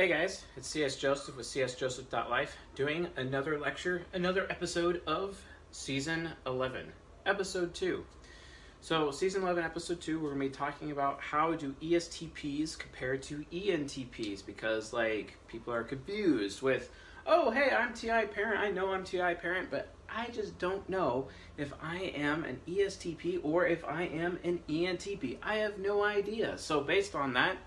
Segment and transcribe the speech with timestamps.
[0.00, 5.38] Hey guys, it's CS Joseph with csjoseph.life doing another lecture, another episode of
[5.72, 6.90] Season 11,
[7.26, 8.02] Episode 2.
[8.80, 13.18] So, Season 11, Episode 2, we're going to be talking about how do ESTPs compare
[13.18, 16.90] to ENTPs because, like, people are confused with,
[17.26, 21.28] oh, hey, I'm TI parent, I know I'm TI parent, but I just don't know
[21.58, 25.36] if I am an ESTP or if I am an ENTP.
[25.42, 26.56] I have no idea.
[26.56, 27.58] So, based on that,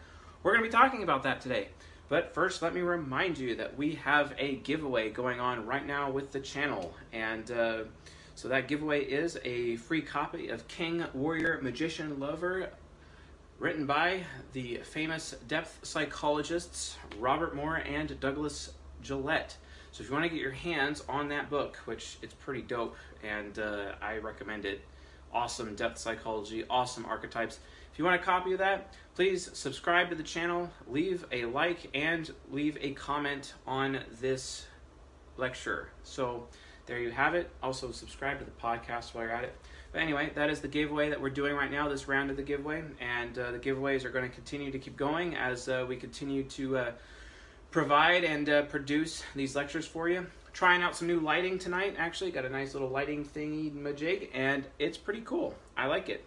[0.41, 1.67] we're going to be talking about that today.
[2.09, 6.11] But first, let me remind you that we have a giveaway going on right now
[6.11, 6.93] with the channel.
[7.11, 7.83] And uh,
[8.35, 12.69] so that giveaway is a free copy of King Warrior Magician Lover,
[13.57, 19.55] written by the famous depth psychologists Robert Moore and Douglas Gillette.
[19.91, 22.95] So if you want to get your hands on that book, which it's pretty dope,
[23.23, 24.81] and uh, I recommend it,
[25.31, 27.59] awesome depth psychology, awesome archetypes.
[27.93, 31.91] If you want a copy of that, please subscribe to the channel, leave a like,
[31.93, 34.65] and leave a comment on this
[35.37, 35.89] lecture.
[36.01, 36.47] So
[36.87, 37.51] there you have it.
[37.61, 39.55] Also, subscribe to the podcast while you're at it.
[39.91, 42.41] But anyway, that is the giveaway that we're doing right now, this round of the
[42.41, 42.83] giveaway.
[42.99, 46.45] And uh, the giveaways are going to continue to keep going as uh, we continue
[46.45, 46.91] to uh,
[47.69, 50.25] provide and uh, produce these lectures for you.
[50.51, 52.31] Trying out some new lighting tonight, actually.
[52.31, 55.53] Got a nice little lighting thingy majig, and it's pretty cool.
[55.77, 56.25] I like it.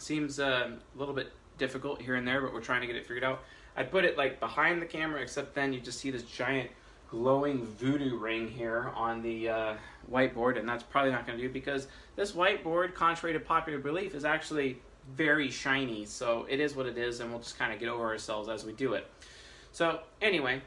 [0.00, 3.06] Seems uh, a little bit difficult here and there, but we're trying to get it
[3.06, 3.42] figured out.
[3.76, 6.70] I put it like behind the camera, except then you just see this giant
[7.10, 9.74] glowing voodoo ring here on the uh,
[10.10, 14.14] whiteboard, and that's probably not going to do because this whiteboard, contrary to popular belief,
[14.14, 14.78] is actually
[15.16, 16.04] very shiny.
[16.06, 18.64] So it is what it is, and we'll just kind of get over ourselves as
[18.64, 19.06] we do it.
[19.72, 20.62] So anyway,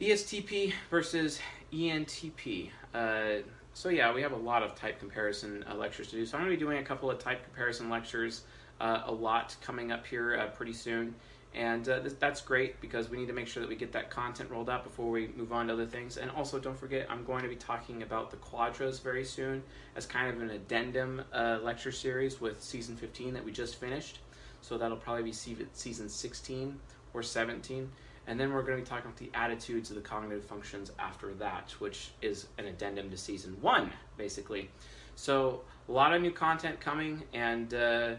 [0.00, 1.40] ESTP versus
[1.72, 2.70] ENTP.
[2.94, 3.42] Uh,
[3.78, 6.26] so yeah, we have a lot of type comparison uh, lectures to do.
[6.26, 8.42] So I'm going to be doing a couple of type comparison lectures,
[8.80, 11.14] uh, a lot coming up here uh, pretty soon.
[11.54, 14.50] And uh, that's great because we need to make sure that we get that content
[14.50, 16.16] rolled out before we move on to other things.
[16.16, 19.62] And also, don't forget, I'm going to be talking about the quadras very soon
[19.94, 24.18] as kind of an addendum uh, lecture series with season 15 that we just finished.
[24.60, 26.80] So that'll probably be season 16
[27.14, 27.88] or 17.
[28.28, 31.32] And then we're going to be talking about the attitudes of the cognitive functions after
[31.34, 34.68] that, which is an addendum to season one, basically.
[35.16, 38.14] So a lot of new content coming, and uh,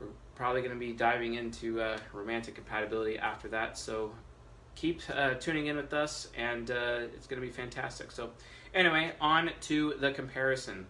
[0.00, 3.78] we're probably going to be diving into uh, romantic compatibility after that.
[3.78, 4.12] So
[4.74, 8.10] keep uh, tuning in with us, and uh, it's going to be fantastic.
[8.10, 8.30] So
[8.74, 10.86] anyway, on to the comparison.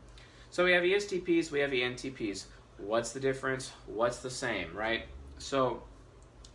[0.48, 2.46] So we have ESTPs, we have ENTPs.
[2.78, 3.70] What's the difference?
[3.86, 5.04] What's the same, right?
[5.36, 5.82] So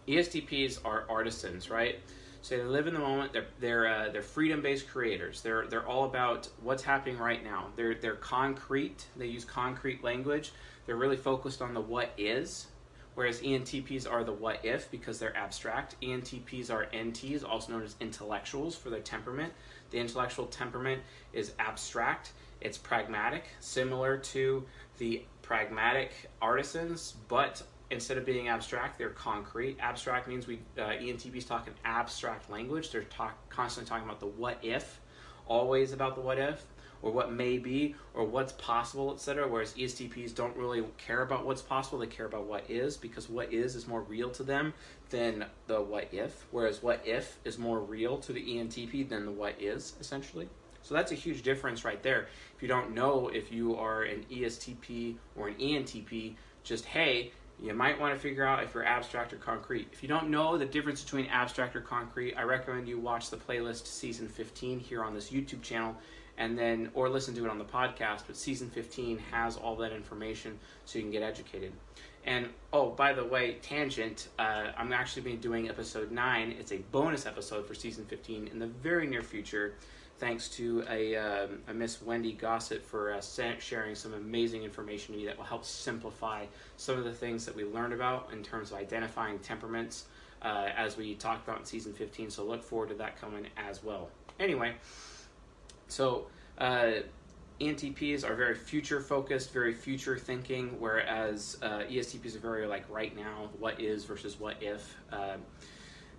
[0.07, 1.99] ESTPs are artisans, right?
[2.41, 3.33] So they live in the moment.
[3.33, 5.41] They're they're uh, they're freedom-based creators.
[5.41, 7.67] They're they're all about what's happening right now.
[7.75, 9.07] They're they're concrete.
[9.17, 10.53] They use concrete language.
[10.85, 12.67] They're really focused on the what is,
[13.15, 15.99] whereas ENTPs are the what if because they're abstract.
[16.01, 19.51] ENTPs are NTs, also known as intellectuals for their temperament.
[19.91, 21.01] The intellectual temperament
[21.33, 22.31] is abstract.
[22.61, 24.63] It's pragmatic, similar to
[24.97, 29.77] the pragmatic artisans, but instead of being abstract, they're concrete.
[29.79, 32.91] Abstract means we uh, ENTPs talk in abstract language.
[32.91, 34.99] They're talk, constantly talking about the what if,
[35.47, 36.65] always about the what if,
[37.01, 39.47] or what may be, or what's possible, etc.
[39.47, 41.99] Whereas ESTPs don't really care about what's possible.
[41.99, 44.73] They care about what is because what is is more real to them
[45.09, 46.45] than the what if.
[46.51, 50.49] Whereas what if is more real to the ENTP than the what is, essentially.
[50.81, 52.27] So that's a huge difference right there.
[52.55, 57.31] If you don't know if you are an ESTP or an ENTP, just hey,
[57.61, 59.87] you might want to figure out if you're abstract or concrete.
[59.91, 63.37] If you don't know the difference between abstract or concrete, I recommend you watch the
[63.37, 65.95] playlist season 15 here on this YouTube channel
[66.37, 69.91] and then or listen to it on the podcast, but season 15 has all that
[69.91, 71.73] information so you can get educated.
[72.25, 76.55] And oh, by the way, tangent, uh, I'm actually be doing episode 9.
[76.59, 79.75] It's a bonus episode for season 15 in the very near future
[80.19, 83.21] thanks to a, um, a Miss Wendy Gossett for uh,
[83.59, 86.45] sharing some amazing information to me that will help simplify
[86.77, 90.05] some of the things that we learned about in terms of identifying temperaments
[90.41, 92.29] uh, as we talked about in season 15.
[92.31, 94.09] So look forward to that coming as well.
[94.39, 94.75] Anyway,
[95.87, 96.27] so
[96.57, 96.91] uh,
[97.59, 103.15] ENTPs are very future focused, very future thinking, whereas uh, ESTPs are very like right
[103.15, 104.95] now, what is versus what if.
[105.11, 105.37] Uh,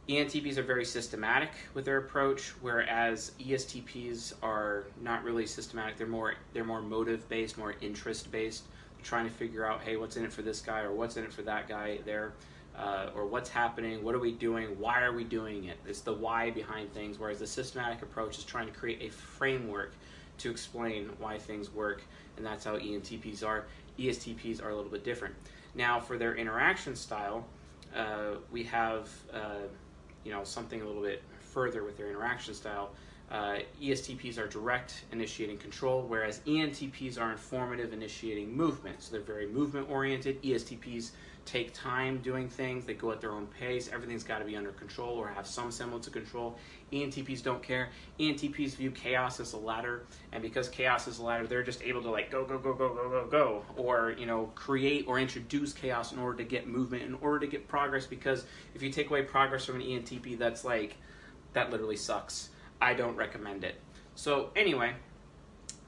[0.08, 5.98] ENTPs are very systematic with their approach, whereas ESTPs are not really systematic.
[5.98, 8.64] They're more they're more motive based, more interest based.
[8.96, 11.24] They're trying to figure out, hey, what's in it for this guy, or what's in
[11.24, 12.32] it for that guy there,
[12.74, 15.76] uh, or what's happening, what are we doing, why are we doing it?
[15.86, 17.18] It's the why behind things.
[17.18, 19.92] Whereas the systematic approach is trying to create a framework
[20.38, 22.02] to explain why things work,
[22.38, 23.66] and that's how ENTPs are.
[23.98, 25.34] ESTPs are a little bit different.
[25.74, 27.44] Now, for their interaction style,
[27.94, 29.10] uh, we have.
[29.30, 29.66] Uh,
[30.28, 32.90] you know something a little bit further with their interaction style.
[33.30, 39.02] Uh, ESTPs are direct, initiating control, whereas ENTPs are informative, initiating movement.
[39.02, 40.42] So they're very movement oriented.
[40.42, 41.12] ESTPs
[41.48, 44.70] take time doing things, they go at their own pace, everything's got to be under
[44.72, 46.58] control or have some semblance of control.
[46.92, 47.88] ENTPs don't care.
[48.20, 52.02] ENTPs view chaos as a ladder, and because chaos is a ladder, they're just able
[52.02, 55.72] to like go, go, go, go, go, go, go, or you know, create or introduce
[55.72, 58.06] chaos in order to get movement, in order to get progress.
[58.06, 60.96] Because if you take away progress from an ENTP, that's like,
[61.54, 62.50] that literally sucks.
[62.80, 63.76] I don't recommend it.
[64.14, 64.94] So anyway,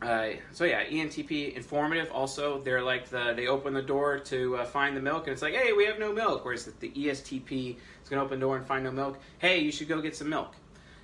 [0.03, 2.11] uh, so yeah, ENTP informative.
[2.11, 5.43] Also, they're like the they open the door to uh, find the milk, and it's
[5.43, 6.45] like, hey, we have no milk.
[6.45, 9.19] Whereas the, the ESTP is going to open the door and find no milk.
[9.39, 10.55] Hey, you should go get some milk.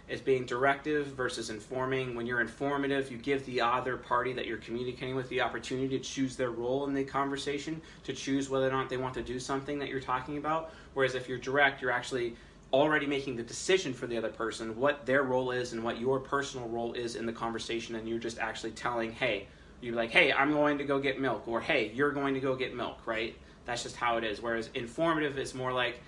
[0.08, 2.14] It's being directive versus informing.
[2.14, 5.98] When you're informative, you give the other party that you're communicating with the opportunity to
[5.98, 9.40] choose their role in the conversation, to choose whether or not they want to do
[9.40, 10.72] something that you're talking about.
[10.94, 12.36] Whereas if you're direct, you're actually
[12.72, 16.18] already making the decision for the other person what their role is and what your
[16.18, 19.46] personal role is in the conversation and you're just actually telling hey
[19.80, 22.56] you're like hey i'm going to go get milk or hey you're going to go
[22.56, 23.36] get milk right?
[23.64, 24.40] That's just how it is.
[24.40, 26.00] Whereas informative is more like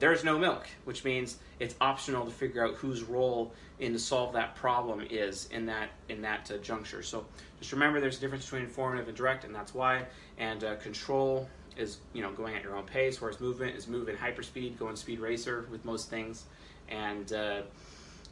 [0.00, 4.32] there's no milk which means it's optional to figure out whose role in to solve
[4.32, 7.02] that problem is in that in that uh, juncture.
[7.02, 7.26] So
[7.58, 10.06] just remember there's a difference between informative and direct and that's why
[10.38, 14.16] and uh, control is you know going at your own pace, whereas movement is moving
[14.16, 16.44] hyperspeed, going speed racer with most things,
[16.88, 17.62] and uh,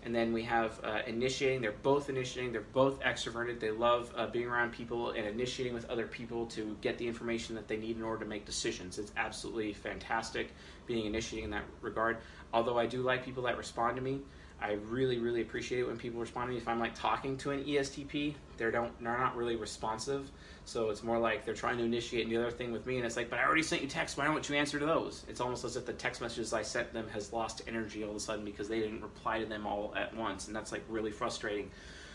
[0.05, 1.61] and then we have uh, initiating.
[1.61, 2.53] They're both initiating.
[2.53, 3.61] They're both extroverted.
[3.61, 7.55] They love uh, being around people and initiating with other people to get the information
[7.55, 8.99] that they need in order to make decisions.
[8.99, 10.53] It's absolutely fantastic
[10.87, 12.19] being initiating in that regard.
[12.53, 14.21] Although I do like people that respond to me.
[14.61, 16.59] I really, really appreciate it when people respond to me.
[16.59, 20.31] If I'm like talking to an ESTP, they don't, they're not really responsive.
[20.65, 23.17] So it's more like they're trying to initiate the other thing with me, and it's
[23.17, 24.17] like, but I already sent you text.
[24.17, 25.25] Why don't you answer to those?
[25.29, 28.17] It's almost as if the text messages I sent them has lost energy all of
[28.17, 31.11] a sudden because they didn't reply to them all at once, and that's like really
[31.11, 31.71] frustrating.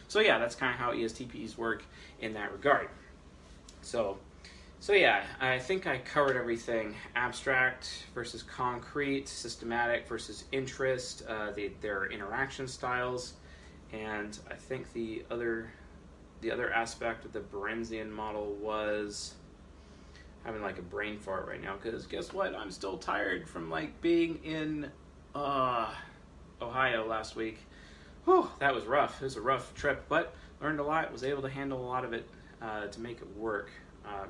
[0.07, 1.83] So yeah, that's kind of how ESTPs work
[2.21, 2.89] in that regard.
[3.81, 4.17] So,
[4.79, 11.71] so yeah, I think I covered everything: abstract versus concrete, systematic versus interest, uh, the,
[11.81, 13.33] their interaction styles,
[13.91, 15.69] and I think the other
[16.41, 19.33] the other aspect of the Berensian model was
[20.43, 22.55] having like a brain fart right now because guess what?
[22.55, 24.91] I'm still tired from like being in
[25.35, 25.93] uh,
[26.61, 27.59] Ohio last week.
[28.25, 29.21] Whew, that was rough.
[29.21, 31.11] It was a rough trip, but learned a lot.
[31.11, 32.27] Was able to handle a lot of it
[32.61, 33.69] uh, to make it work.
[34.05, 34.29] Um,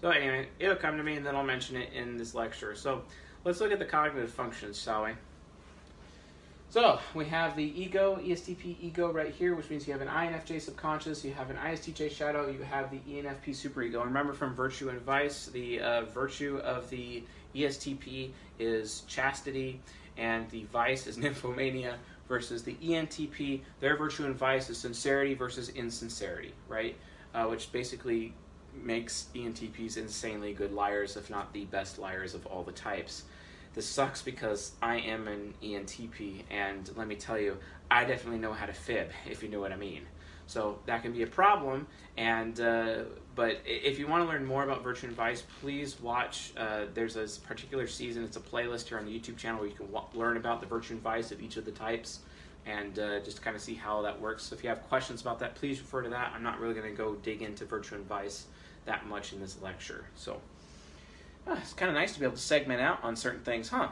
[0.00, 2.74] so anyway, it'll come to me, and then I'll mention it in this lecture.
[2.74, 3.02] So
[3.44, 5.12] let's look at the cognitive functions, shall we?
[6.68, 10.60] So we have the ego, ESTP ego right here, which means you have an INFJ
[10.60, 13.96] subconscious, you have an ISTJ shadow, you have the ENFP superego.
[13.96, 17.22] And remember from Virtue and Vice, the uh, virtue of the
[17.54, 19.80] ESTP is chastity,
[20.16, 21.94] and the vice is nymphomania,
[22.28, 26.96] versus the ENTP, their virtue and vice is sincerity versus insincerity, right?
[27.34, 28.34] Uh, which basically
[28.74, 33.24] makes ENTPs insanely good liars, if not the best liars of all the types.
[33.76, 37.58] This sucks because I am an ENTP, and let me tell you,
[37.90, 40.06] I definitely know how to fib, if you know what I mean.
[40.46, 41.86] So that can be a problem.
[42.16, 43.00] And uh,
[43.34, 46.54] but if you want to learn more about Virtue and Vice, please watch.
[46.56, 48.24] Uh, there's a particular season.
[48.24, 50.94] It's a playlist here on the YouTube channel where you can learn about the Virtue
[50.94, 52.20] and Vice of each of the types,
[52.64, 54.44] and uh, just kind of see how that works.
[54.44, 56.32] So if you have questions about that, please refer to that.
[56.34, 58.46] I'm not really going to go dig into Virtue and Vice
[58.86, 60.06] that much in this lecture.
[60.14, 60.40] So.
[61.46, 63.88] Ah, it's kind of nice to be able to segment out on certain things, huh?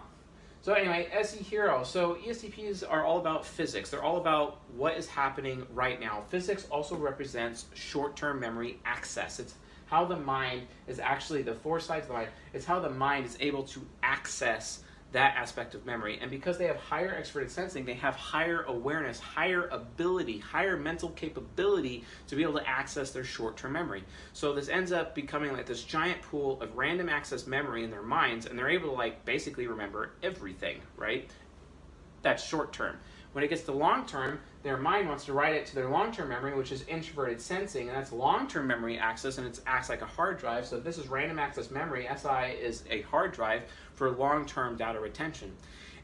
[0.62, 1.84] So anyway, SE Hero.
[1.84, 3.90] So ESTPs are all about physics.
[3.90, 6.22] They're all about what is happening right now.
[6.30, 9.38] Physics also represents short-term memory access.
[9.38, 9.56] It's
[9.86, 12.28] how the mind is actually the four sides of the mind.
[12.54, 14.83] It's how the mind is able to access
[15.14, 16.18] that aspect of memory.
[16.20, 21.10] And because they have higher extroverted sensing, they have higher awareness, higher ability, higher mental
[21.10, 24.02] capability to be able to access their short term memory.
[24.32, 28.02] So this ends up becoming like this giant pool of random access memory in their
[28.02, 31.30] minds, and they're able to like basically remember everything, right?
[32.22, 32.96] That's short term.
[33.34, 36.12] When it gets to long term, their mind wants to write it to their long
[36.12, 39.88] term memory, which is introverted sensing, and that's long term memory access, and it acts
[39.88, 40.64] like a hard drive.
[40.64, 42.08] So this is random access memory.
[42.16, 43.64] SI is a hard drive
[43.94, 45.52] for long term data retention.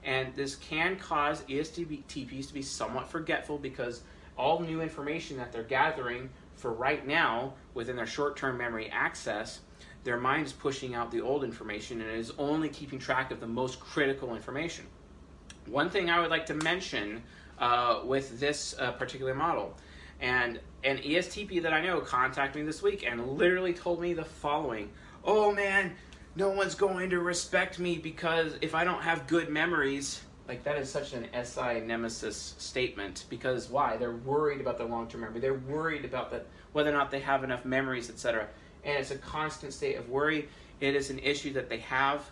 [0.02, 4.02] And this can cause ESTPs to be somewhat forgetful because
[4.36, 9.60] all new information that they're gathering for right now within their short term memory access
[10.02, 13.46] their mind is pushing out the old information and is only keeping track of the
[13.46, 14.86] most critical information.
[15.66, 17.22] One thing I would like to mention
[17.58, 19.76] uh, with this uh, particular model,
[20.20, 24.24] and an ESTP that I know contacted me this week and literally told me the
[24.24, 24.90] following
[25.24, 25.94] Oh man,
[26.36, 30.78] no one's going to respect me because if I don't have good memories, Like that
[30.78, 33.96] is such an SI nemesis statement because why?
[33.96, 35.38] They're worried about their long-term memory.
[35.38, 38.48] They're worried about that whether or not they have enough memories, etc.
[38.84, 40.48] And it's a constant state of worry.
[40.80, 42.28] It is an issue that they have.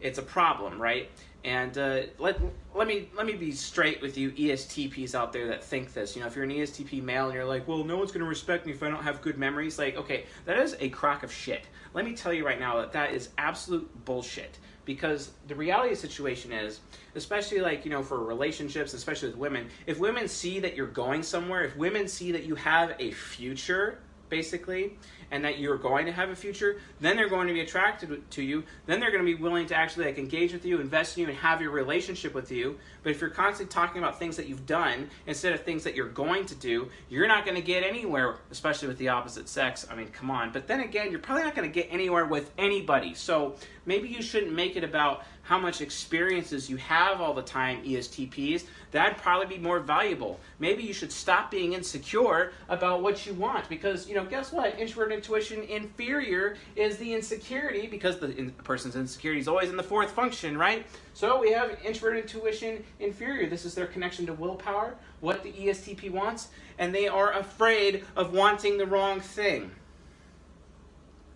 [0.00, 1.10] It's a problem, right?
[1.44, 2.38] And uh, let
[2.74, 6.14] let me let me be straight with you ESTPs out there that think this.
[6.14, 8.66] You know, if you're an ESTP male and you're like, well, no one's to respect
[8.66, 9.78] me if I don't have good memories.
[9.78, 11.64] Like, okay, that is a crock of shit.
[11.94, 14.58] Let me tell you right now that that is absolute bullshit.
[14.84, 16.80] Because the reality of the situation is,
[17.14, 21.22] especially like you know for relationships, especially with women, if women see that you're going
[21.22, 24.98] somewhere, if women see that you have a future, basically,
[25.30, 28.42] and that you're going to have a future, then they're going to be attracted to
[28.42, 28.64] you.
[28.86, 31.28] Then they're going to be willing to actually like engage with you, invest in you,
[31.28, 32.78] and have your relationship with you.
[33.02, 36.08] But if you're constantly talking about things that you've done instead of things that you're
[36.08, 39.86] going to do, you're not going to get anywhere, especially with the opposite sex.
[39.90, 40.52] I mean, come on.
[40.52, 43.14] But then again, you're probably not going to get anywhere with anybody.
[43.14, 43.56] So
[43.86, 48.66] maybe you shouldn't make it about how much experiences you have all the time, ESTPs,
[48.92, 50.38] that'd probably be more valuable.
[50.60, 54.78] Maybe you should stop being insecure about what you want because, you know, guess what?
[54.78, 59.82] Introvert intuition inferior is the insecurity because the in, person's insecurity is always in the
[59.82, 60.86] fourth function, right?
[61.14, 63.50] So we have introvert intuition inferior.
[63.50, 68.32] This is their connection to willpower, what the ESTP wants, and they are afraid of
[68.32, 69.72] wanting the wrong thing.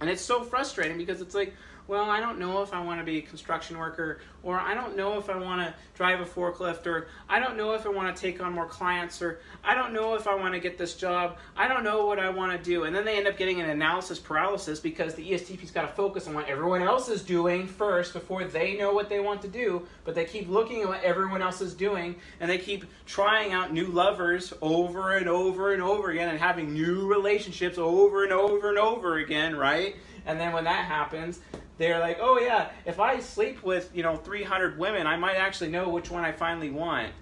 [0.01, 1.53] And it's so frustrating because it's like,
[1.87, 4.97] well, I don't know if I want to be a construction worker, or I don't
[4.97, 8.15] know if I want to drive a forklift, or I don't know if I want
[8.15, 10.95] to take on more clients, or I don't know if I want to get this
[10.95, 11.37] job.
[11.57, 12.85] I don't know what I want to do.
[12.85, 16.27] And then they end up getting an analysis paralysis because the ESTP's got to focus
[16.27, 19.87] on what everyone else is doing first before they know what they want to do.
[20.05, 23.75] But they keep looking at what everyone else is doing, and they keep trying out
[23.75, 28.71] new lovers over and over and over again, and having new relationships over and over
[28.71, 29.97] and over again, right?
[30.27, 31.41] And then when that happens,
[31.79, 35.71] they're like, oh yeah, if I sleep with, you know, 300 women, I might actually
[35.71, 37.13] know which one I finally want.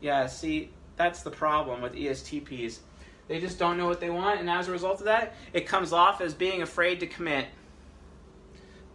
[0.00, 2.78] Yeah, see, that's the problem with ESTPs.
[3.28, 5.92] They just don't know what they want, and as a result of that, it comes
[5.92, 7.46] off as being afraid to commit.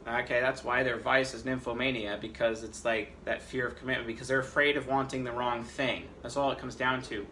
[0.07, 4.27] Okay, that's why their vice is nymphomania, because it's like that fear of commitment, because
[4.27, 6.03] they're afraid of wanting the wrong thing.
[6.21, 7.25] That's all it comes down to.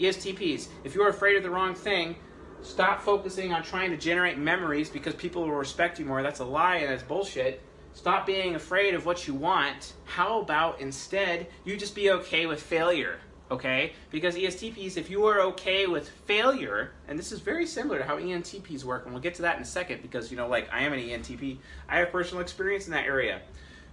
[0.00, 2.16] ESTPs, if you're afraid of the wrong thing,
[2.62, 6.22] Stop focusing on trying to generate memories because people will respect you more.
[6.22, 7.60] That's a lie and that's bullshit.
[7.92, 9.94] Stop being afraid of what you want.
[10.04, 13.18] How about instead you just be okay with failure?
[13.50, 13.92] Okay?
[14.10, 18.16] Because ESTPs, if you are okay with failure, and this is very similar to how
[18.16, 20.84] ENTPs work, and we'll get to that in a second because, you know, like I
[20.84, 23.42] am an ENTP, I have personal experience in that area.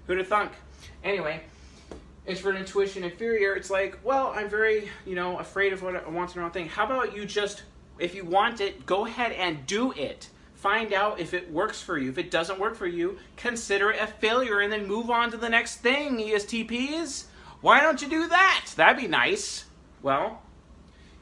[0.05, 0.51] Who'd have thunk?
[1.03, 1.41] Anyway,
[2.25, 6.33] introvert intuition inferior, it's like, well, I'm very, you know, afraid of what I want
[6.33, 6.69] the wrong thing.
[6.69, 7.63] How about you just
[8.00, 10.29] if you want it, go ahead and do it.
[10.56, 12.10] Find out if it works for you.
[12.10, 15.38] If it doesn't work for you, consider it a failure and then move on to
[15.38, 17.25] the next thing, ESTPs.
[17.62, 18.72] Why don't you do that?
[18.75, 19.65] That'd be nice.
[20.01, 20.41] Well,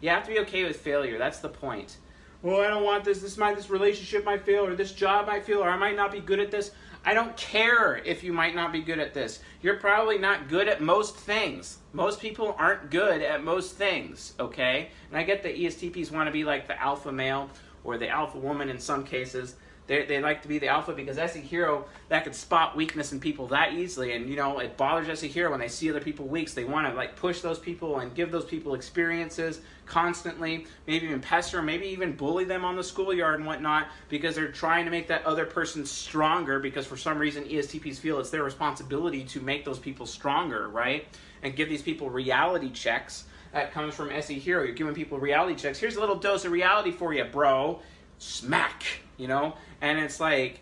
[0.01, 1.17] you have to be okay with failure.
[1.17, 1.97] That's the point.
[2.41, 3.21] Well, I don't want this.
[3.21, 6.11] This might this relationship might fail, or this job might fail, or I might not
[6.11, 6.71] be good at this.
[7.07, 9.39] I don't care if you might not be good at this.
[9.61, 11.77] You're probably not good at most things.
[11.93, 14.89] Most people aren't good at most things, okay?
[15.07, 17.49] And I get that ESTPs want to be like the alpha male
[17.85, 19.55] or the alpha woman in some cases.
[19.87, 23.21] They, they like to be the alpha because SE Hero that could spot weakness in
[23.21, 26.27] people that easily, and you know it bothers SE Hero when they see other people
[26.27, 26.49] weak.
[26.49, 31.05] So they want to like push those people and give those people experiences constantly, maybe
[31.05, 34.91] even pester maybe even bully them on the schoolyard and whatnot because they're trying to
[34.91, 36.59] make that other person stronger.
[36.59, 41.05] Because for some reason ESTPs feel it's their responsibility to make those people stronger, right?
[41.41, 43.25] And give these people reality checks.
[43.53, 44.63] That comes from SE Hero.
[44.63, 45.79] You're giving people reality checks.
[45.79, 47.79] Here's a little dose of reality for you, bro.
[48.19, 48.83] Smack,
[49.17, 50.59] you know and it's like,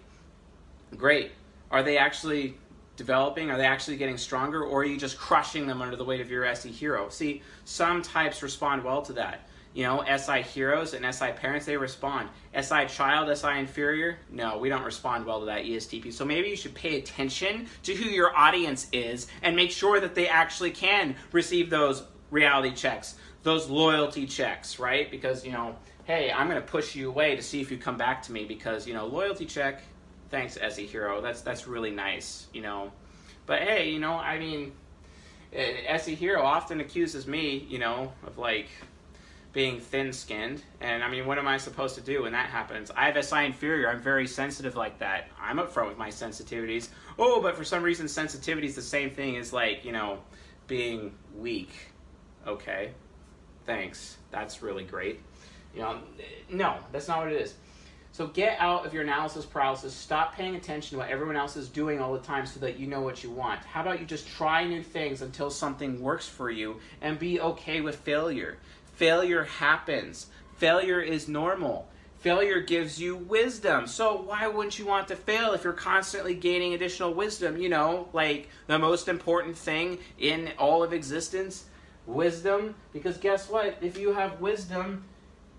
[0.96, 1.32] great.
[1.72, 2.58] Are they actually
[2.96, 3.52] developing?
[3.52, 4.64] Are they actually getting stronger?
[4.64, 7.10] Or are you just crushing them under the weight of your SE hero?
[7.10, 9.48] See, some types respond well to that.
[9.74, 12.30] You know, SI heroes and SI parents, they respond.
[12.54, 16.14] SI child, SI inferior, no, we don't respond well to that ESTP.
[16.14, 20.16] So maybe you should pay attention to who your audience is and make sure that
[20.16, 25.12] they actually can receive those reality checks, those loyalty checks, right?
[25.12, 25.76] Because, you know,
[26.06, 28.46] hey, I'm going to push you away to see if you come back to me
[28.46, 29.84] because, you know, loyalty check,
[30.30, 31.22] thanks, SE Hero.
[31.22, 32.92] That's, that's really nice, you know.
[33.46, 34.72] But hey, you know, I mean,
[35.54, 38.68] eh, SE Hero often accuses me, you know, of like
[39.56, 40.62] being thin skinned.
[40.82, 42.92] And I mean, what am I supposed to do when that happens?
[42.92, 43.90] I have SI inferior.
[43.90, 45.30] I'm very sensitive like that.
[45.42, 46.90] I'm upfront with my sensitivities.
[47.18, 50.20] Oh, but for some reason, sensitivity is the same thing as like, you know,
[50.68, 51.72] being weak.
[52.46, 52.92] Okay,
[53.66, 54.18] thanks.
[54.30, 55.22] That's really great.
[55.74, 56.00] You know,
[56.50, 57.56] no, that's not what it is.
[58.16, 59.94] So get out of your analysis paralysis.
[59.94, 62.88] Stop paying attention to what everyone else is doing all the time so that you
[62.88, 63.60] know what you want.
[63.66, 67.82] How about you just try new things until something works for you and be okay
[67.82, 68.58] with failure?
[68.94, 70.28] Failure happens.
[70.56, 71.90] Failure is normal.
[72.20, 73.86] Failure gives you wisdom.
[73.86, 77.58] So why wouldn't you want to fail if you're constantly gaining additional wisdom?
[77.58, 81.66] You know, like the most important thing in all of existence,
[82.06, 82.76] wisdom.
[82.94, 83.78] Because guess what?
[83.82, 85.04] If you have wisdom,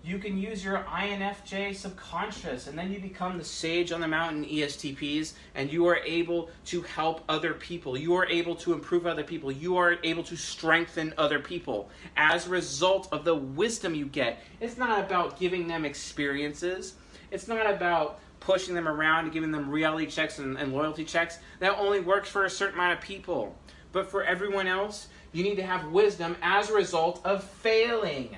[0.06, 4.44] you can use your INFJ subconscious, and then you become the sage on the mountain
[4.44, 7.98] ESTPs, and you are able to help other people.
[7.98, 9.50] You are able to improve other people.
[9.50, 14.38] You are able to strengthen other people as a result of the wisdom you get.
[14.60, 16.94] It's not about giving them experiences,
[17.32, 21.40] it's not about pushing them around and giving them reality checks and, and loyalty checks.
[21.58, 23.56] That only works for a certain amount of people.
[23.90, 28.36] But for everyone else, you need to have wisdom as a result of failing.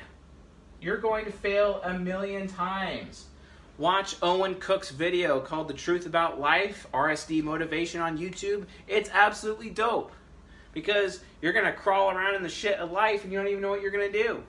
[0.80, 3.26] You're going to fail a million times.
[3.78, 8.66] Watch Owen Cook's video called The Truth About Life, RSD Motivation on YouTube.
[8.86, 10.12] It's absolutely dope
[10.72, 13.60] because you're going to crawl around in the shit of life and you don't even
[13.60, 14.42] know what you're going to do.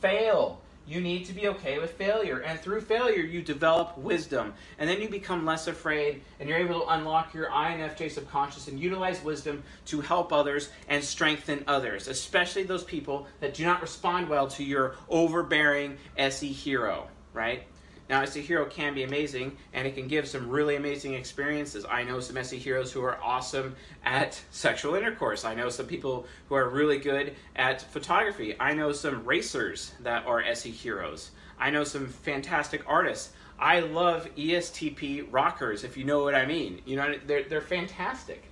[0.00, 0.60] Fail.
[0.86, 2.40] You need to be okay with failure.
[2.40, 4.52] And through failure, you develop wisdom.
[4.78, 8.78] And then you become less afraid and you're able to unlock your INFJ subconscious and
[8.78, 14.28] utilize wisdom to help others and strengthen others, especially those people that do not respond
[14.28, 17.64] well to your overbearing SE hero, right?
[18.08, 21.86] Now, SE Hero can be amazing, and it can give some really amazing experiences.
[21.88, 25.44] I know some SE Heroes who are awesome at sexual intercourse.
[25.44, 28.56] I know some people who are really good at photography.
[28.60, 31.30] I know some racers that are SE Heroes.
[31.58, 33.32] I know some fantastic artists.
[33.58, 36.82] I love ESTP rockers, if you know what I mean.
[36.84, 38.44] You know, they're, they're fantastic.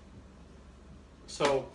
[1.26, 1.68] So,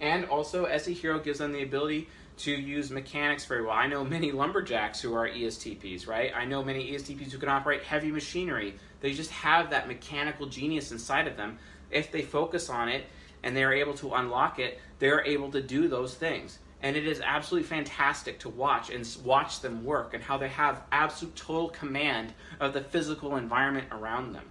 [0.00, 2.08] and also SE Hero gives them the ability
[2.38, 3.72] to use mechanics very well.
[3.72, 6.32] I know many lumberjacks who are ESTPs, right?
[6.34, 8.74] I know many ESTPs who can operate heavy machinery.
[9.00, 11.58] They just have that mechanical genius inside of them.
[11.90, 13.06] If they focus on it
[13.42, 16.58] and they're able to unlock it, they're able to do those things.
[16.80, 20.82] And it is absolutely fantastic to watch and watch them work and how they have
[20.92, 24.44] absolute total command of the physical environment around them.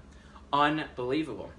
[0.51, 1.51] Unbelievable.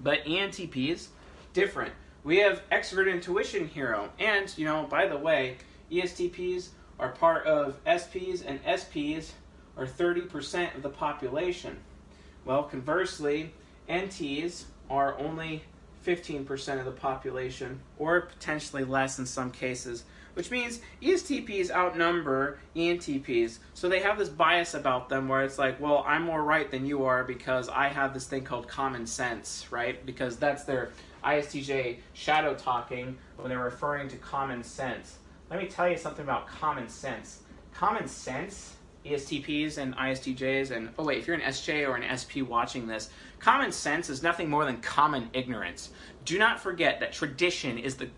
[0.00, 1.08] But ENTPs,
[1.54, 1.92] different
[2.26, 4.10] we have extrovert intuition hero.
[4.18, 5.58] And, you know, by the way,
[5.92, 9.30] ESTPs are part of SPs, and SPs
[9.76, 11.78] are 30% of the population.
[12.44, 13.52] Well, conversely,
[13.88, 15.62] NTs are only
[16.04, 20.02] 15% of the population, or potentially less in some cases,
[20.34, 23.58] which means ESTPs outnumber ENTPs.
[23.74, 26.86] So they have this bias about them where it's like, well, I'm more right than
[26.86, 30.04] you are because I have this thing called common sense, right?
[30.04, 30.90] Because that's their
[31.26, 35.18] ISTJ shadow talking when they're referring to common sense.
[35.50, 37.40] Let me tell you something about common sense.
[37.74, 42.42] Common sense, ESTPs and ISTJs, and oh wait, if you're an SJ or an SP
[42.46, 45.90] watching this, common sense is nothing more than common ignorance.
[46.24, 48.08] Do not forget that tradition is the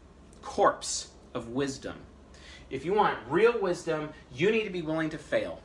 [0.42, 1.96] corpse of wisdom.
[2.70, 5.62] If you want real wisdom, you need to be willing to fail.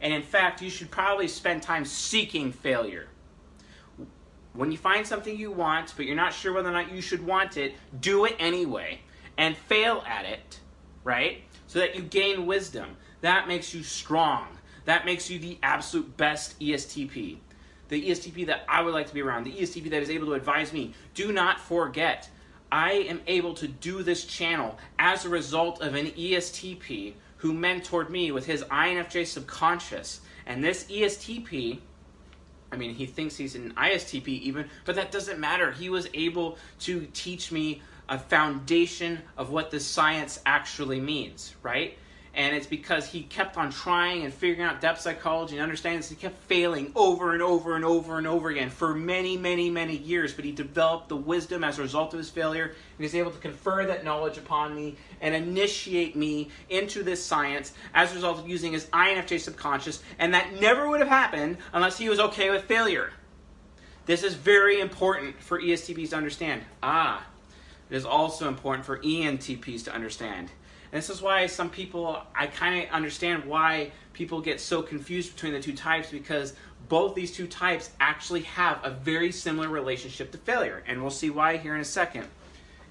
[0.00, 3.08] And in fact, you should probably spend time seeking failure.
[4.54, 7.24] When you find something you want, but you're not sure whether or not you should
[7.24, 9.00] want it, do it anyway
[9.36, 10.60] and fail at it,
[11.02, 11.42] right?
[11.66, 12.96] So that you gain wisdom.
[13.20, 14.46] That makes you strong.
[14.84, 17.38] That makes you the absolute best ESTP.
[17.88, 20.34] The ESTP that I would like to be around, the ESTP that is able to
[20.34, 20.94] advise me.
[21.14, 22.28] Do not forget,
[22.70, 28.08] I am able to do this channel as a result of an ESTP who mentored
[28.08, 30.20] me with his INFJ subconscious.
[30.46, 31.80] And this ESTP
[32.74, 35.70] I mean, he thinks he's an ISTP even, but that doesn't matter.
[35.70, 41.96] He was able to teach me a foundation of what the science actually means, right?
[42.36, 46.10] And it's because he kept on trying and figuring out depth psychology and understanding this.
[46.10, 49.96] He kept failing over and over and over and over again for many, many, many
[49.96, 53.30] years, but he developed the wisdom as a result of his failure, and he's able
[53.30, 58.40] to confer that knowledge upon me and initiate me into this science as a result
[58.40, 62.50] of using his INFJ subconscious, and that never would have happened unless he was okay
[62.50, 63.12] with failure.
[64.06, 66.62] This is very important for ESTPs to understand.
[66.82, 67.24] Ah,
[67.88, 70.50] it is also important for ENTPs to understand
[70.94, 75.52] this is why some people, I kind of understand why people get so confused between
[75.52, 76.54] the two types because
[76.88, 80.84] both these two types actually have a very similar relationship to failure.
[80.86, 82.28] And we'll see why here in a second.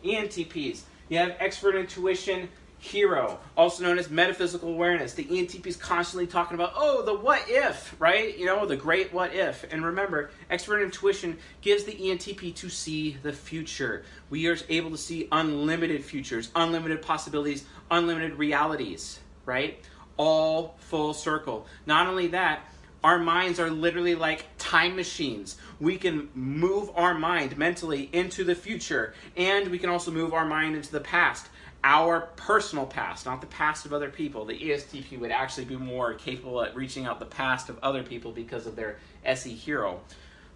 [0.03, 2.49] ENTPs, you have extrovert intuition,
[2.83, 5.13] hero, also known as metaphysical awareness.
[5.13, 8.37] The ENTP is constantly talking about, oh, the what if, right?
[8.37, 9.65] You know, the great what if.
[9.71, 14.03] And remember, expert intuition gives the ENTP to see the future.
[14.29, 19.79] We are able to see unlimited futures, unlimited possibilities, unlimited realities, right?
[20.17, 21.65] All full circle.
[21.85, 22.67] Not only that,
[23.03, 25.57] Our minds are literally like time machines.
[25.79, 30.45] We can move our mind mentally into the future, and we can also move our
[30.45, 31.47] mind into the past.
[31.83, 34.45] Our personal past, not the past of other people.
[34.45, 38.31] The ESTP would actually be more capable at reaching out the past of other people
[38.31, 39.99] because of their SE hero.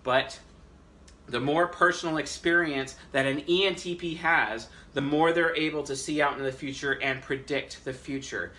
[0.03, 0.39] But
[1.25, 6.31] the more personal experience that an ENTP has, the more they're able to see out
[6.31, 8.53] into the future and predict the future.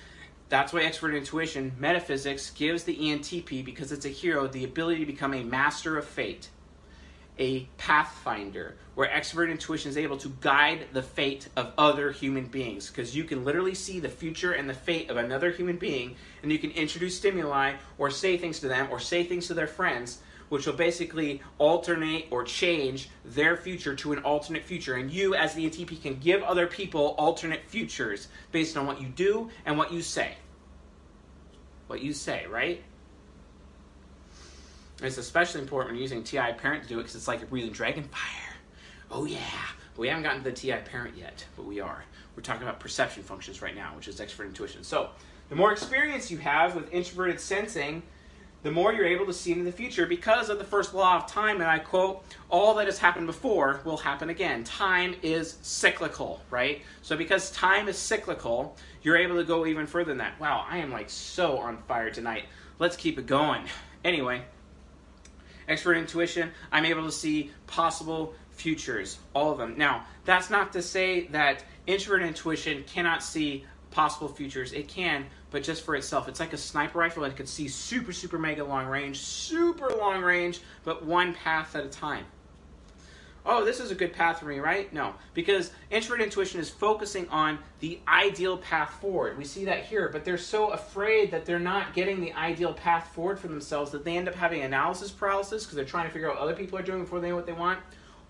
[0.49, 5.07] That's why expert intuition, metaphysics, gives the ENTP, because it's a hero, the ability to
[5.07, 6.49] become a master of fate,
[7.39, 12.89] a pathfinder, where expert intuition is able to guide the fate of other human beings.
[12.89, 16.51] Because you can literally see the future and the fate of another human being, and
[16.51, 20.19] you can introduce stimuli or say things to them or say things to their friends
[20.49, 24.95] which will basically alternate or change their future to an alternate future.
[24.95, 29.09] And you, as the ATP, can give other people alternate futures based on what you
[29.09, 30.37] do and what you say.
[31.87, 32.83] What you say, right?
[35.03, 38.05] It's especially important when using TI parent to do it because it's like breathing dragon
[38.05, 38.57] fire.
[39.11, 39.39] Oh, yeah.
[39.97, 42.05] We haven't gotten to the TI parent yet, but we are.
[42.37, 44.85] We're talking about perception functions right now, which is expert intuition.
[44.85, 45.11] So,
[45.49, 48.03] the more experience you have with introverted sensing,
[48.63, 51.27] the more you're able to see into the future because of the first law of
[51.27, 51.61] time.
[51.61, 54.65] And I quote, all that has happened before will happen again.
[54.65, 56.83] Time is cyclical, right?
[57.03, 60.39] So because time is cyclical, you're able to go even further than that.
[60.41, 62.45] Wow, I am like so on fire tonight.
[62.79, 63.63] Let's keep it going.
[64.05, 64.43] Anyway,
[65.69, 69.75] expert intuition, I'm able to see possible futures, all of them.
[69.77, 74.73] Now, that's not to say that introvert intuition cannot see possible futures.
[74.73, 76.29] It can, but just for itself.
[76.29, 80.23] It's like a sniper rifle that can see super, super mega long range, super long
[80.23, 82.25] range, but one path at a time.
[83.51, 84.93] Oh, this is a good path for me, right?
[84.93, 89.39] No, because introvert intuition is focusing on the ideal path forward.
[89.39, 93.09] We see that here, but they're so afraid that they're not getting the ideal path
[93.15, 96.29] forward for themselves that they end up having analysis paralysis because they're trying to figure
[96.29, 97.79] out what other people are doing before they know what they want.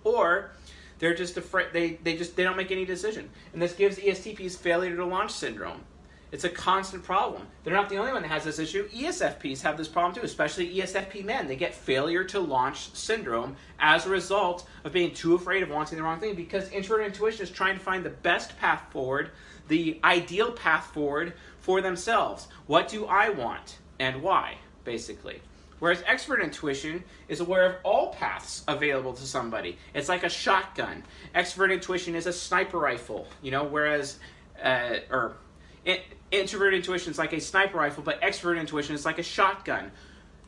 [0.05, 0.53] Or
[0.99, 3.31] they're just afraid they, they just they don't make any decision.
[3.53, 5.85] And this gives ESTPs failure to launch syndrome.
[6.31, 7.47] It's a constant problem.
[7.65, 8.87] They're not the only one that has this issue.
[8.91, 11.49] ESFPs have this problem too, especially ESFP men.
[11.49, 15.97] They get failure to launch syndrome as a result of being too afraid of wanting
[15.97, 19.31] the wrong thing because introvert intuition is trying to find the best path forward,
[19.69, 22.49] the ideal path forward for themselves.
[22.67, 25.41] What do I want and why, basically?
[25.79, 29.79] Whereas expert intuition is aware of all paths available to somebody.
[29.95, 31.05] It's like a shotgun.
[31.35, 34.19] Expert intuition is a sniper rifle, you know, whereas,
[34.63, 35.37] uh, or
[35.85, 39.91] it, introvert intuition is like a sniper rifle, but expert intuition is like a shotgun.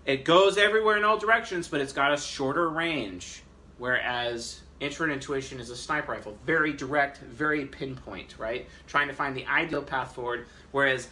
[0.04, 3.42] It goes everywhere in all directions, but it's got a shorter range.
[3.78, 8.66] Whereas introvert intuition is a sniper rifle, very direct, very pinpoint, right?
[8.86, 10.46] Trying to find the ideal path forward.
[10.72, 11.08] Whereas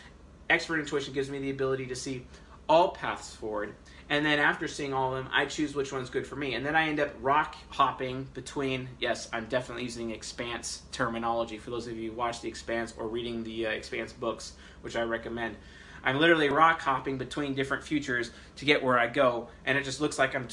[0.51, 2.27] expert intuition gives me the ability to see
[2.69, 3.75] all paths forward
[4.11, 6.55] and then after seeing all of them, I choose which one's good for me.
[6.55, 11.71] And then I end up rock hopping between, yes, I'm definitely using Expanse terminology for
[11.71, 15.03] those of you who watch The Expanse or reading the uh, Expanse books, which I
[15.03, 15.57] recommend.
[16.03, 20.01] I'm literally rock hopping between different futures to get where I go, and it just
[20.01, 20.49] looks like I'm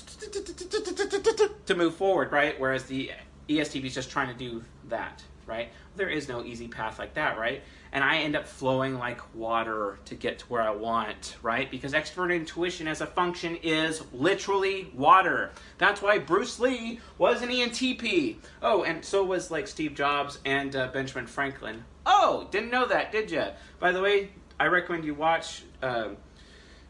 [1.66, 2.60] to move forward, right?
[2.60, 3.12] Whereas the
[3.48, 5.70] ESTP is just trying to do that, right?
[5.96, 7.64] There is no easy path like that, right?
[7.96, 11.72] and I end up flowing like water to get to where I want, right?
[11.72, 15.52] Because expert intuition as a function is literally water.
[15.78, 18.36] That's why Bruce Lee was an ENTP.
[18.62, 21.86] Oh, and so was like Steve Jobs and uh, Benjamin Franklin.
[22.06, 23.46] Oh, didn't know that, did you?
[23.80, 26.10] By the way, I recommend you watch uh,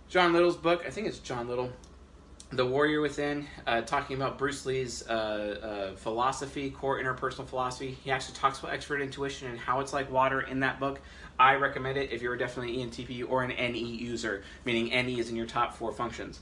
[0.09, 0.85] John Little's book.
[0.87, 1.71] I think it's John Little.
[2.51, 7.97] The Warrior Within, uh, talking about Bruce Lee's uh, uh, philosophy, core interpersonal philosophy.
[8.03, 11.01] He actually talks about expert intuition and how it's like water in that book.
[11.39, 15.29] I recommend it if you're definitely an ENTP or an NE user, meaning NE is
[15.29, 16.39] in your top four functions.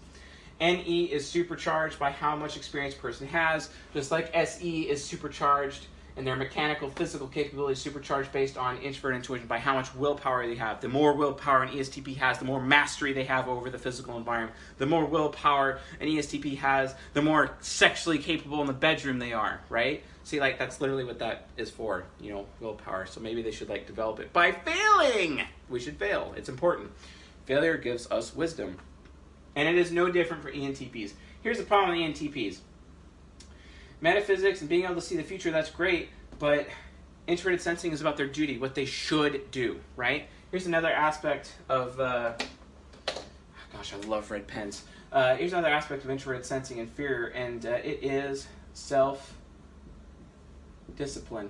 [0.60, 6.28] NE is supercharged by how much experience person has, just like SE is supercharged and
[6.28, 10.82] their mechanical physical capability supercharged based on introvert intuition by how much willpower they have.
[10.82, 14.56] The more willpower an ESTP has, the more mastery they have over the physical environment.
[14.78, 19.62] The more willpower an ESTP has, the more sexually capable in the bedroom they are,
[19.69, 20.04] right?
[20.23, 23.06] See, like that's literally what that is for, you know, willpower.
[23.06, 25.41] So maybe they should like develop it by failing.
[25.69, 26.34] We should fail.
[26.38, 26.91] It's important.
[27.45, 28.78] Failure gives us wisdom.
[29.56, 31.13] And it is no different for ENTPs.
[31.41, 32.60] Here's the problem with ENTPs
[34.04, 36.68] metaphysics and being able to see the future, that's great, but
[37.26, 40.28] introverted sensing is about their duty, what they should do, right?
[40.52, 42.34] Here's another aspect of, uh,
[43.72, 44.84] gosh, I love red pens.
[45.10, 49.36] Uh, here's another aspect of introverted sensing and fear, and uh, it is self
[50.98, 51.50] discipline.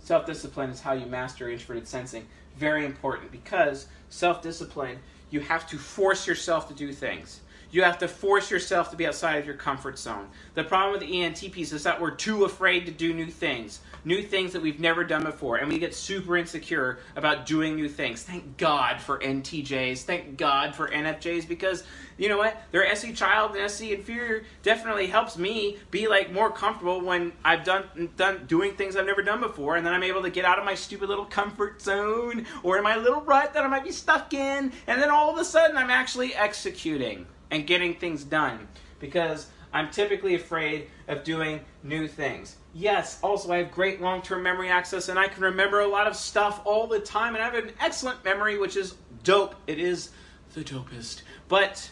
[0.00, 2.26] Self discipline is how you master introverted sensing.
[2.56, 4.98] Very important because self discipline
[5.30, 7.42] you have to force yourself to do things.
[7.72, 10.28] You have to force yourself to be outside of your comfort zone.
[10.54, 14.22] The problem with the ENTPs is that we're too afraid to do new things, new
[14.22, 18.24] things that we've never done before, and we get super insecure about doing new things.
[18.24, 20.02] Thank God for NTJs.
[20.02, 21.84] Thank God for NFJs because
[22.18, 22.60] you know what?
[22.72, 27.62] Their SE child and SE inferior definitely helps me be like more comfortable when I've
[27.62, 30.58] done done doing things I've never done before, and then I'm able to get out
[30.58, 33.92] of my stupid little comfort zone or in my little rut that I might be
[33.92, 38.68] stuck in, and then all of a sudden I'm actually executing and getting things done
[38.98, 42.56] because I'm typically afraid of doing new things.
[42.74, 46.06] Yes, also I have great long term memory access and I can remember a lot
[46.06, 49.54] of stuff all the time and I have an excellent memory, which is dope.
[49.66, 50.10] It is
[50.54, 51.22] the dopest.
[51.48, 51.90] But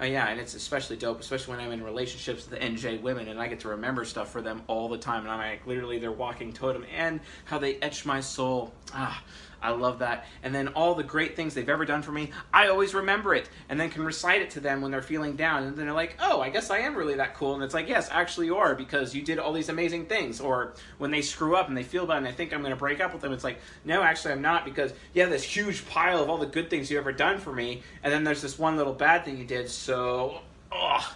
[0.00, 3.28] uh, yeah, and it's especially dope, especially when I'm in relationships with the NJ women
[3.28, 5.22] and I get to remember stuff for them all the time.
[5.22, 8.72] And I'm like literally their walking totem and how they etch my soul.
[8.94, 9.22] Ah,
[9.60, 10.26] I love that.
[10.42, 13.48] And then all the great things they've ever done for me, I always remember it
[13.68, 15.64] and then can recite it to them when they're feeling down.
[15.64, 17.54] And then they're like, oh, I guess I am really that cool.
[17.54, 20.40] And it's like, yes, actually you are because you did all these amazing things.
[20.40, 22.76] Or when they screw up and they feel bad and they think I'm going to
[22.76, 25.86] break up with them, it's like, no, actually I'm not because you have this huge
[25.88, 27.82] pile of all the good things you ever done for me.
[28.02, 29.68] And then there's this one little bad thing you did.
[29.68, 30.40] So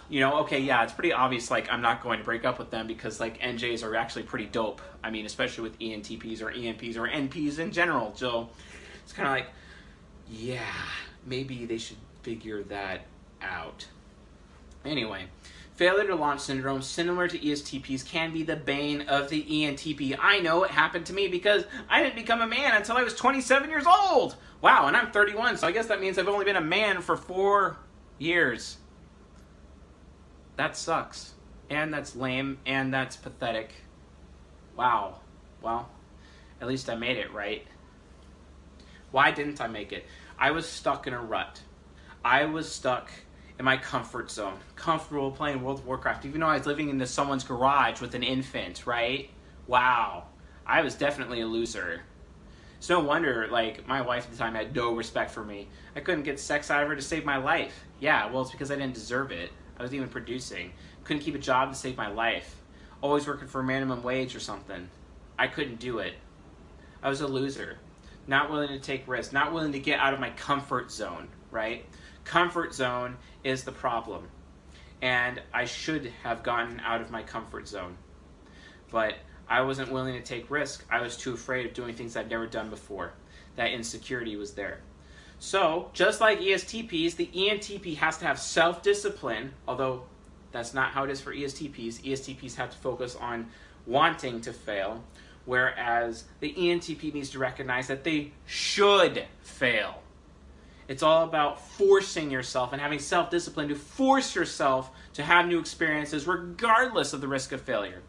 [0.09, 1.51] you know, okay, yeah, it's pretty obvious.
[1.51, 4.45] Like, I'm not going to break up with them because like NJs are actually pretty
[4.45, 4.81] dope.
[5.03, 8.13] I mean, especially with ENTPs or ENPs or NPs in general.
[8.15, 8.49] So
[9.03, 9.47] it's kind of like,
[10.29, 10.61] yeah,
[11.25, 13.01] maybe they should figure that
[13.41, 13.87] out.
[14.85, 15.25] Anyway,
[15.75, 20.17] failure to launch syndrome, similar to ESTPs, can be the bane of the ENTP.
[20.19, 23.15] I know it happened to me because I didn't become a man until I was
[23.15, 24.35] 27 years old.
[24.61, 27.15] Wow, and I'm 31, so I guess that means I've only been a man for
[27.15, 27.77] four
[28.17, 28.77] years
[30.55, 31.33] that sucks.
[31.69, 33.73] And that's lame, and that's pathetic.
[34.75, 35.19] Wow.
[35.61, 35.89] Well,
[36.61, 37.65] at least I made it, right?
[39.11, 40.05] Why didn't I make it?
[40.37, 41.61] I was stuck in a rut.
[42.25, 43.09] I was stuck
[43.57, 47.05] in my comfort zone, comfortable playing World of Warcraft, even though I was living in
[47.05, 49.29] someone's garage with an infant, right?
[49.67, 50.25] Wow.
[50.65, 52.01] I was definitely a loser.
[52.77, 55.69] It's no wonder, like, my wife at the time had no respect for me.
[55.95, 57.85] I couldn't get sex out of her to save my life.
[57.99, 59.51] Yeah, well, it's because I didn't deserve it.
[59.83, 60.71] I was even producing.
[61.03, 62.55] Couldn't keep a job to save my life.
[63.01, 64.87] Always working for minimum wage or something.
[65.37, 66.13] I couldn't do it.
[67.01, 67.79] I was a loser.
[68.25, 69.33] Not willing to take risks.
[69.33, 71.85] Not willing to get out of my comfort zone, right?
[72.23, 74.29] Comfort zone is the problem.
[75.01, 77.97] And I should have gotten out of my comfort zone.
[78.89, 79.15] But
[79.49, 80.85] I wasn't willing to take risk.
[80.89, 83.11] I was too afraid of doing things I'd never done before.
[83.57, 84.79] That insecurity was there.
[85.43, 90.03] So, just like ESTPs, the ENTP has to have self discipline, although
[90.53, 92.01] that's not how it is for ESTPs.
[92.01, 93.47] ESTPs have to focus on
[93.85, 95.03] wanting to fail,
[95.43, 100.01] whereas the ENTP needs to recognize that they should fail.
[100.87, 105.59] It's all about forcing yourself and having self discipline to force yourself to have new
[105.59, 108.01] experiences regardless of the risk of failure.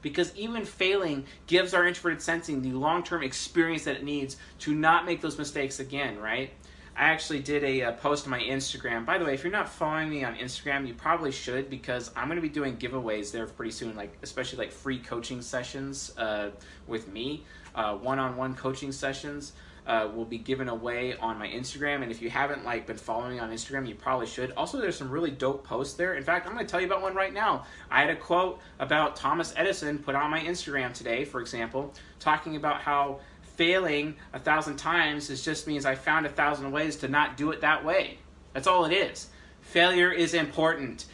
[0.00, 4.74] Because even failing gives our introverted sensing the long term experience that it needs to
[4.74, 6.50] not make those mistakes again, right?
[6.98, 9.06] I actually did a, a, uh, post on my Instagram.
[9.06, 12.26] By the way, if you're not following me on Instagram, you probably should because I'm
[12.26, 16.50] going to be doing giveaways there pretty soon, like especially like free coaching sessions uh,
[16.88, 17.44] with me,
[17.76, 19.52] uh, one-on-one coaching sessions.
[19.86, 23.32] Uh, will be given away on my Instagram, and if you haven't like been following
[23.32, 24.52] me on Instagram, you probably should.
[24.52, 26.12] Also, there's some really dope posts there.
[26.12, 27.64] In fact, I'm going to tell you about one right now.
[27.90, 32.56] I had a quote about Thomas Edison put on my Instagram today, for example, talking
[32.56, 33.20] about how
[33.58, 37.50] failing a thousand times is just means I found a thousand ways to not do
[37.50, 38.18] it that way.
[38.54, 39.28] That's all it is.
[39.60, 41.06] Failure is important.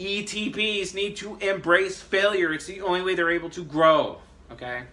[0.00, 2.54] ETPs need to embrace failure.
[2.54, 4.18] It's the only way they're able to grow.
[4.50, 4.84] Okay?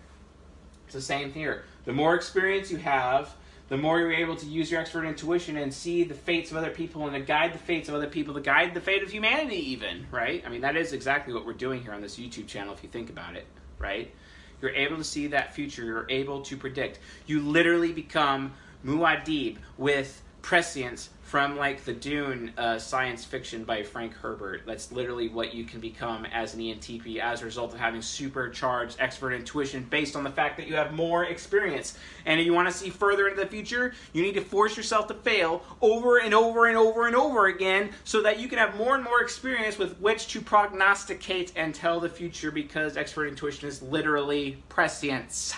[0.86, 1.64] It's the same here.
[1.86, 3.34] The more experience you have,
[3.70, 6.72] the more you're able to use your expert intuition and see the fates of other
[6.72, 9.72] people and to guide the fates of other people, to guide the fate of humanity,
[9.72, 10.44] even, right?
[10.46, 12.90] I mean, that is exactly what we're doing here on this YouTube channel if you
[12.90, 13.46] think about it,
[13.80, 14.14] right?
[14.62, 15.84] You're able to see that future.
[15.84, 17.00] You're able to predict.
[17.26, 18.54] You literally become
[18.86, 24.62] Muad'Dib with prescience from like the Dune uh, science fiction by Frank Herbert.
[24.66, 28.96] That's literally what you can become as an ENTP as a result of having supercharged
[28.98, 32.00] expert intuition based on the fact that you have more experience.
[32.26, 35.08] And if you want to see further into the future, you need to force yourself
[35.08, 38.78] to fail over and over and over and over again so that you can have
[38.78, 43.68] more and more experience with which to prognosticate and tell the future because expert intuition
[43.68, 45.54] is literally prescience.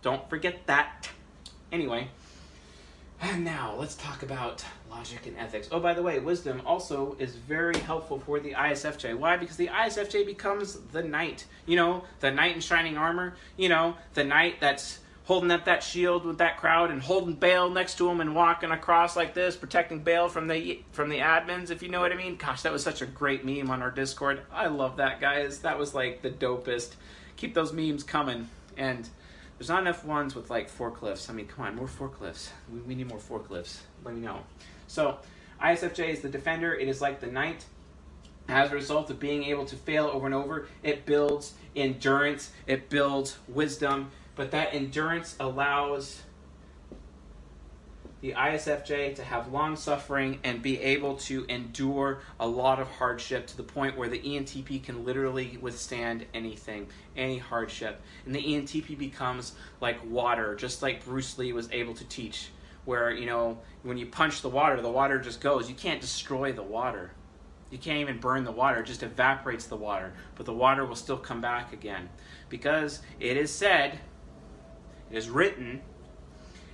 [0.00, 1.10] Don't forget that.
[1.72, 2.06] Anyway,
[3.20, 5.68] and now let's talk about logic and ethics.
[5.70, 9.16] Oh, by the way, wisdom also is very helpful for the ISFJ.
[9.16, 9.36] Why?
[9.36, 11.46] Because the ISFJ becomes the knight.
[11.66, 13.34] You know, the knight in shining armor.
[13.56, 17.68] You know, the knight that's holding up that shield with that crowd and holding Baal
[17.68, 21.70] next to him and walking across like this, protecting Baal from the from the admins,
[21.70, 22.36] if you know what I mean.
[22.36, 24.40] Gosh, that was such a great meme on our Discord.
[24.50, 25.60] I love that, guys.
[25.60, 26.94] That was like the dopest.
[27.36, 28.48] Keep those memes coming.
[28.78, 29.08] And
[29.58, 31.28] there's not enough ones with like forklifts.
[31.28, 32.48] I mean, come on, more forklifts.
[32.72, 33.80] We, we need more forklifts.
[34.04, 34.40] Let me know.
[34.88, 35.18] So,
[35.62, 36.74] ISFJ is the defender.
[36.74, 37.64] It is like the knight.
[38.48, 42.88] As a result of being able to fail over and over, it builds endurance, it
[42.88, 46.22] builds wisdom, but that endurance allows
[48.20, 53.46] the ISFJ to have long suffering and be able to endure a lot of hardship
[53.46, 58.00] to the point where the ENTP can literally withstand anything, any hardship.
[58.26, 62.48] And the ENTP becomes like water, just like Bruce Lee was able to teach,
[62.88, 65.68] where, you know, when you punch the water, the water just goes.
[65.68, 67.10] You can't destroy the water.
[67.70, 70.14] You can't even burn the water, it just evaporates the water.
[70.36, 72.08] But the water will still come back again.
[72.48, 74.00] Because it is said,
[75.10, 75.82] it is written,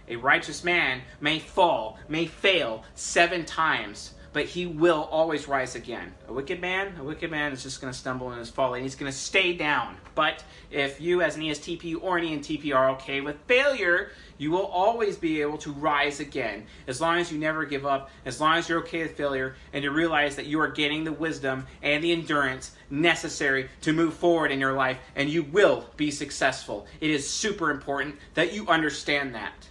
[0.06, 6.12] a righteous man may fall, may fail seven times, but he will always rise again.
[6.26, 8.84] A wicked man, a wicked man is just going to stumble in his folly, and
[8.84, 9.96] he's going to stay down.
[10.16, 10.42] But
[10.72, 15.16] if you, as an ESTP or an ENTP, are okay with failure, you will always
[15.16, 16.66] be able to rise again.
[16.88, 19.84] As long as you never give up, as long as you're okay with failure, and
[19.84, 24.50] you realize that you are getting the wisdom and the endurance necessary to move forward
[24.50, 26.88] in your life, and you will be successful.
[27.00, 29.68] It is super important that you understand that.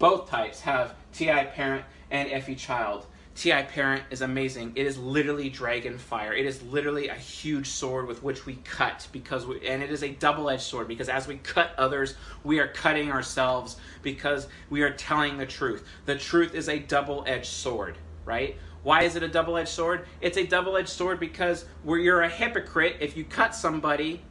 [0.00, 3.04] Both types have TI parent and FE child.
[3.34, 4.72] TI parent is amazing.
[4.74, 6.32] It is literally dragon fire.
[6.32, 10.02] It is literally a huge sword with which we cut because we, and it is
[10.02, 14.88] a double-edged sword because as we cut others, we are cutting ourselves because we are
[14.88, 15.86] telling the truth.
[16.06, 18.56] The truth is a double-edged sword, right?
[18.82, 20.06] Why is it a double-edged sword?
[20.22, 24.22] It's a double-edged sword because where you're a hypocrite if you cut somebody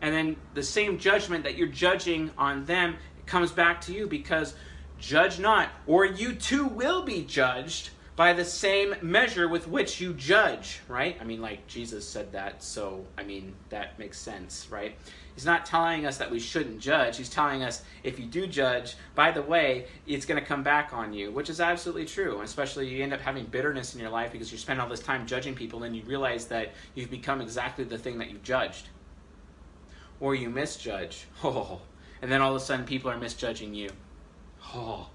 [0.00, 4.54] and then the same judgment that you're judging on them comes back to you because
[4.98, 10.14] Judge not, or you too will be judged by the same measure with which you
[10.14, 11.18] judge, right?
[11.20, 14.96] I mean, like Jesus said that, so I mean, that makes sense, right?
[15.34, 17.18] He's not telling us that we shouldn't judge.
[17.18, 20.94] He's telling us if you do judge, by the way, it's going to come back
[20.94, 22.40] on you, which is absolutely true.
[22.40, 25.26] Especially you end up having bitterness in your life because you spend all this time
[25.26, 28.88] judging people and you realize that you've become exactly the thing that you've judged.
[30.18, 31.26] Or you misjudge.
[31.44, 31.82] Oh,
[32.22, 33.90] and then all of a sudden people are misjudging you.
[34.74, 35.08] Oh,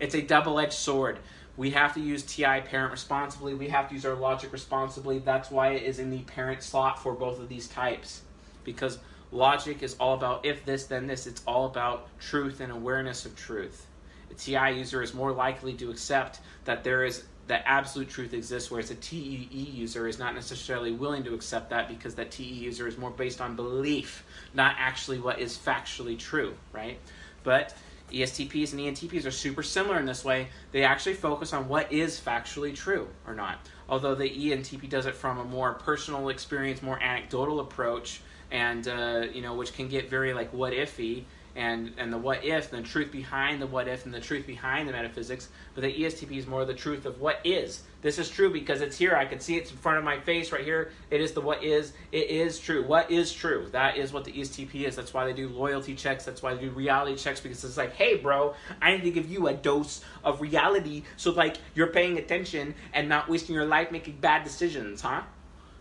[0.00, 1.18] it's a double-edged sword.
[1.56, 3.54] We have to use TI parent responsibly.
[3.54, 5.18] We have to use our logic responsibly.
[5.18, 8.22] That's why it is in the parent slot for both of these types.
[8.62, 8.98] Because
[9.32, 11.26] logic is all about if this, then this.
[11.26, 13.86] It's all about truth and awareness of truth.
[14.30, 18.70] A TI user is more likely to accept that there is that absolute truth exists,
[18.70, 22.86] whereas a TE user is not necessarily willing to accept that because that TE user
[22.86, 24.22] is more based on belief,
[24.54, 26.98] not actually what is factually true, right?
[27.42, 27.74] But
[28.10, 30.48] ESTPs and ENTPs are super similar in this way.
[30.72, 33.58] They actually focus on what is factually true or not.
[33.88, 39.26] Although the ENTP does it from a more personal experience, more anecdotal approach, and uh,
[39.32, 41.24] you know, which can get very like what ify
[41.58, 44.46] and and the what if, and the truth behind the what if, and the truth
[44.46, 45.48] behind the metaphysics.
[45.74, 47.82] But the ESTP is more the truth of what is.
[48.00, 49.16] This is true because it's here.
[49.16, 50.92] I can see it in front of my face right here.
[51.10, 51.94] It is the what is.
[52.12, 52.86] It is true.
[52.86, 53.66] What is true?
[53.72, 54.94] That is what the ESTP is.
[54.94, 56.24] That's why they do loyalty checks.
[56.24, 59.28] That's why they do reality checks because it's like, hey, bro, I need to give
[59.28, 63.90] you a dose of reality so like you're paying attention and not wasting your life
[63.90, 65.22] making bad decisions, huh?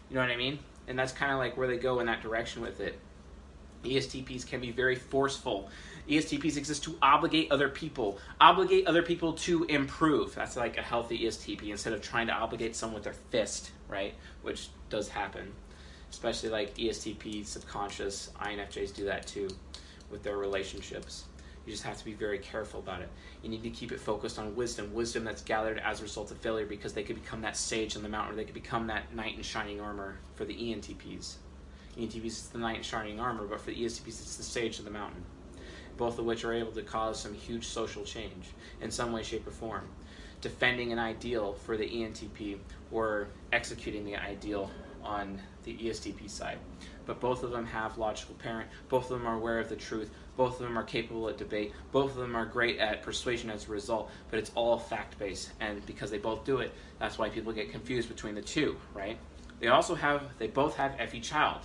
[0.10, 0.58] You know what I mean?
[0.88, 3.00] And that's kind of like where they go in that direction with it.
[3.88, 5.70] ESTPs can be very forceful.
[6.10, 10.36] ESTPs exist to obligate other people, obligate other people to improve.
[10.36, 14.14] That's like a healthy ESTP instead of trying to obligate someone with their fist, right?
[14.42, 15.52] Which does happen,
[16.10, 19.50] especially like ESTP, subconscious, INFJs do that too
[20.10, 21.26] with their relationships.
[21.66, 23.10] You just have to be very careful about it.
[23.44, 26.38] You need to keep it focused on wisdom, wisdom that's gathered as a result of
[26.38, 29.14] failure because they could become that sage on the mountain or they could become that
[29.14, 31.36] knight in shining armor for the ENTPs.
[31.98, 34.86] ENTPs it's the knight in shining armor, but for the ESTPs it's the sage of
[34.86, 35.24] the mountain.
[35.98, 38.46] Both of which are able to cause some huge social change
[38.82, 39.88] in some way, shape, or form.
[40.42, 42.60] Defending an ideal for the ENTP
[42.92, 44.70] or executing the ideal
[45.04, 46.60] on the ESTP side.
[47.06, 50.12] But both of them have logical parent, both of them are aware of the truth,
[50.36, 53.68] both of them are capable at debate, both of them are great at persuasion as
[53.68, 55.52] a result, but it's all fact based.
[55.60, 59.18] And because they both do it, that's why people get confused between the two, right?
[59.60, 61.62] They also have, they both have FE child.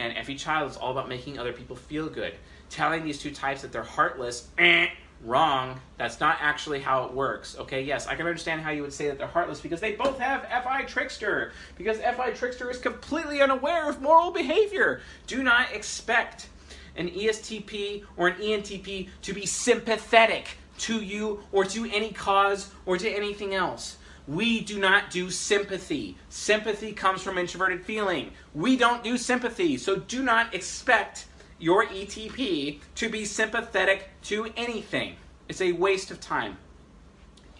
[0.00, 2.32] And FE child is all about making other people feel good.
[2.70, 4.88] Telling these two types that they're heartless, eh,
[5.22, 5.78] wrong.
[5.98, 7.54] That's not actually how it works.
[7.58, 10.18] Okay, yes, I can understand how you would say that they're heartless because they both
[10.18, 11.52] have FI Trickster.
[11.76, 15.02] Because FI Trickster is completely unaware of moral behavior.
[15.26, 16.48] Do not expect
[16.96, 22.96] an ESTP or an ENTP to be sympathetic to you or to any cause or
[22.96, 23.98] to anything else.
[24.26, 26.16] We do not do sympathy.
[26.28, 28.32] Sympathy comes from introverted feeling.
[28.54, 31.26] We don't do sympathy, so do not expect
[31.58, 35.16] your ETP to be sympathetic to anything.
[35.48, 36.58] It's a waste of time.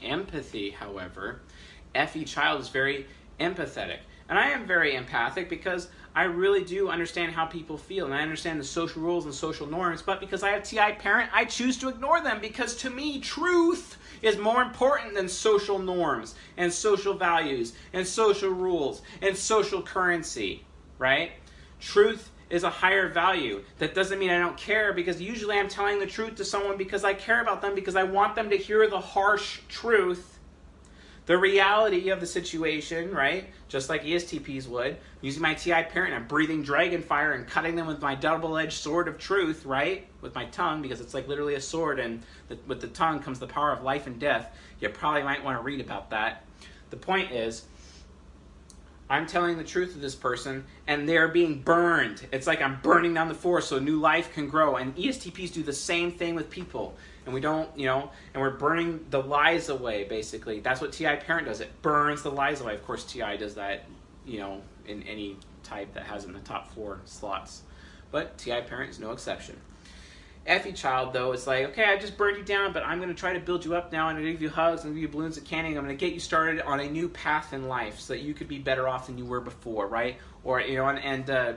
[0.02, 1.40] Empathy, however,
[1.94, 3.06] FE child is very
[3.38, 3.98] empathetic.
[4.28, 8.22] And I am very empathic because I really do understand how people feel and I
[8.22, 11.76] understand the social rules and social norms, but because I have TI parent, I choose
[11.78, 17.14] to ignore them because to me, truth is more important than social norms and social
[17.14, 20.64] values and social rules and social currency,
[20.98, 21.32] right?
[21.80, 23.62] Truth is a higher value.
[23.78, 27.04] That doesn't mean I don't care because usually I'm telling the truth to someone because
[27.04, 30.29] I care about them because I want them to hear the harsh truth
[31.26, 33.50] the reality of the situation, right?
[33.68, 34.96] Just like ESTPs would.
[35.20, 38.78] Using my TI parent, I'm breathing dragon fire and cutting them with my double edged
[38.78, 40.06] sword of truth, right?
[40.22, 43.38] With my tongue, because it's like literally a sword, and the, with the tongue comes
[43.38, 44.56] the power of life and death.
[44.80, 46.44] You probably might want to read about that.
[46.90, 47.64] The point is,
[49.10, 52.26] I'm telling the truth to this person, and they're being burned.
[52.32, 54.76] It's like I'm burning down the forest so new life can grow.
[54.76, 56.96] And ESTPs do the same thing with people
[57.30, 60.58] and we don't, you know, and we're burning the lies away, basically.
[60.58, 61.60] That's what TI parent does.
[61.60, 62.74] It burns the lies away.
[62.74, 63.84] Of course, TI does that,
[64.26, 67.62] you know, in any type that has in the top four slots.
[68.10, 69.60] But TI parent is no exception.
[70.44, 73.14] FE child, though, is like, okay, I just burned you down, but I'm going to
[73.14, 74.08] try to build you up now.
[74.08, 75.78] And I'm going to give you hugs and give you balloons at canning.
[75.78, 78.34] I'm going to get you started on a new path in life so that you
[78.34, 80.16] could be better off than you were before, right?
[80.42, 81.52] Or, you know, and, and uh,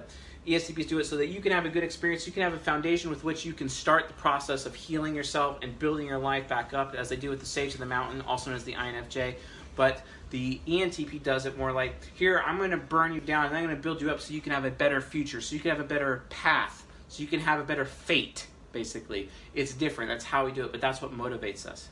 [0.47, 2.27] ESTPs do it so that you can have a good experience.
[2.27, 5.59] You can have a foundation with which you can start the process of healing yourself
[5.61, 8.21] and building your life back up, as they do with the Sage of the Mountain,
[8.21, 9.35] also known as the INFJ.
[9.75, 13.55] But the ENTP does it more like, here, I'm going to burn you down and
[13.55, 15.61] I'm going to build you up so you can have a better future, so you
[15.61, 19.29] can have a better path, so you can have a better fate, basically.
[19.53, 20.09] It's different.
[20.09, 21.89] That's how we do it, but that's what motivates us.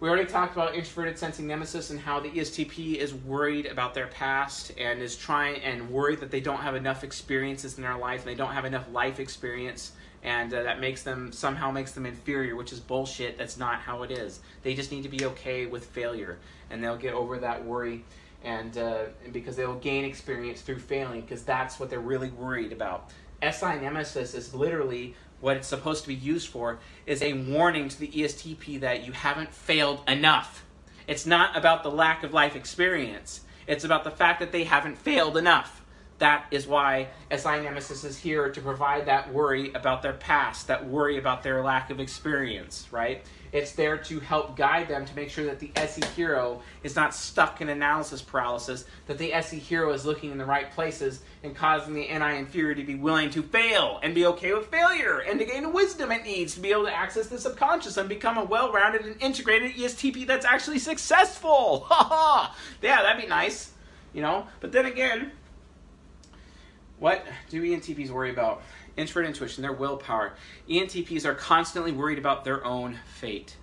[0.00, 4.06] We already talked about introverted sensing nemesis and how the ESTP is worried about their
[4.06, 8.20] past and is trying and worried that they don't have enough experiences in their life
[8.20, 9.92] and they don't have enough life experience
[10.22, 13.36] and uh, that makes them somehow makes them inferior, which is bullshit.
[13.36, 14.40] That's not how it is.
[14.62, 16.38] They just need to be okay with failure
[16.70, 18.02] and they'll get over that worry
[18.42, 23.10] and, uh, because they'll gain experience through failing because that's what they're really worried about.
[23.42, 27.98] SI nemesis is literally what it's supposed to be used for is a warning to
[27.98, 30.64] the ESTP that you haven't failed enough.
[31.06, 33.40] It's not about the lack of life experience.
[33.66, 35.82] It's about the fact that they haven't failed enough.
[36.18, 40.86] That is why SI Nemesis is here to provide that worry about their past, that
[40.86, 43.24] worry about their lack of experience, right?
[43.52, 47.14] It's there to help guide them to make sure that the SE hero is not
[47.14, 51.54] stuck in analysis paralysis, that the SE hero is looking in the right places and
[51.54, 55.38] causing the NI inferior to be willing to fail and be okay with failure and
[55.38, 58.38] to gain the wisdom it needs to be able to access the subconscious and become
[58.38, 61.86] a well rounded and integrated ESTP that's actually successful.
[61.90, 62.56] Ha ha!
[62.82, 63.72] Yeah, that'd be nice,
[64.12, 64.46] you know?
[64.60, 65.32] But then again,
[67.00, 68.62] what do ENTPs worry about?
[69.00, 70.34] Introvert intuition, their willpower.
[70.68, 73.56] ENTPs are constantly worried about their own fate.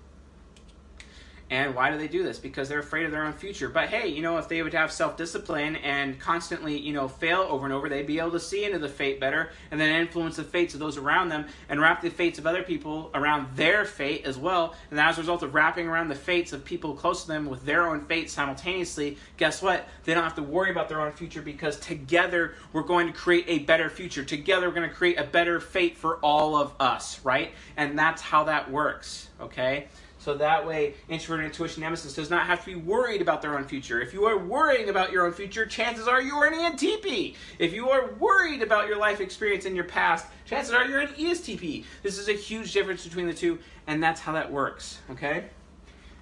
[1.50, 2.39] And why do they do this?
[2.39, 3.70] Because they're afraid of their own future.
[3.70, 7.39] But hey, you know, if they would have self discipline and constantly, you know, fail
[7.50, 10.36] over and over, they'd be able to see into the fate better and then influence
[10.36, 13.86] the fates of those around them and wrap the fates of other people around their
[13.86, 14.76] fate as well.
[14.91, 17.64] And as a result of wrapping around the fates of people close to them with
[17.66, 19.88] their own fate simultaneously, guess what?
[20.04, 23.45] They don't have to worry about their own future because together we're going to create
[23.48, 24.26] a better future.
[24.26, 27.54] Together we're going to create a better fate for all of us, right?
[27.78, 29.88] And that's how that works, okay?
[30.28, 33.63] So that way, introverted intuition nemesis does not have to be worried about their own
[33.63, 34.01] future.
[34.01, 37.34] If you are worrying about your own future, chances are you are an ENTP.
[37.59, 41.13] If you are worried about your life experience in your past, chances are you're an
[41.13, 41.86] ESTP.
[42.03, 45.45] This is a huge difference between the two, and that's how that works, okay?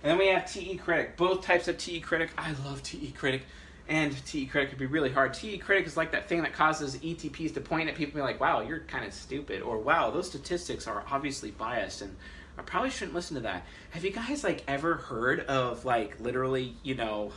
[0.03, 1.17] And then we have TE critic.
[1.17, 2.29] Both types of TE critic.
[2.37, 3.41] I love TE critic.
[3.87, 5.33] And TE critic could be really hard.
[5.33, 8.33] TE critic is like that thing that causes ETPs to point at people and be
[8.33, 9.63] like, wow, you're kind of stupid.
[9.63, 12.03] Or wow, those statistics are obviously biased.
[12.03, 12.15] And
[12.57, 13.65] I probably shouldn't listen to that.
[13.91, 17.31] Have you guys like ever heard of like literally, you know,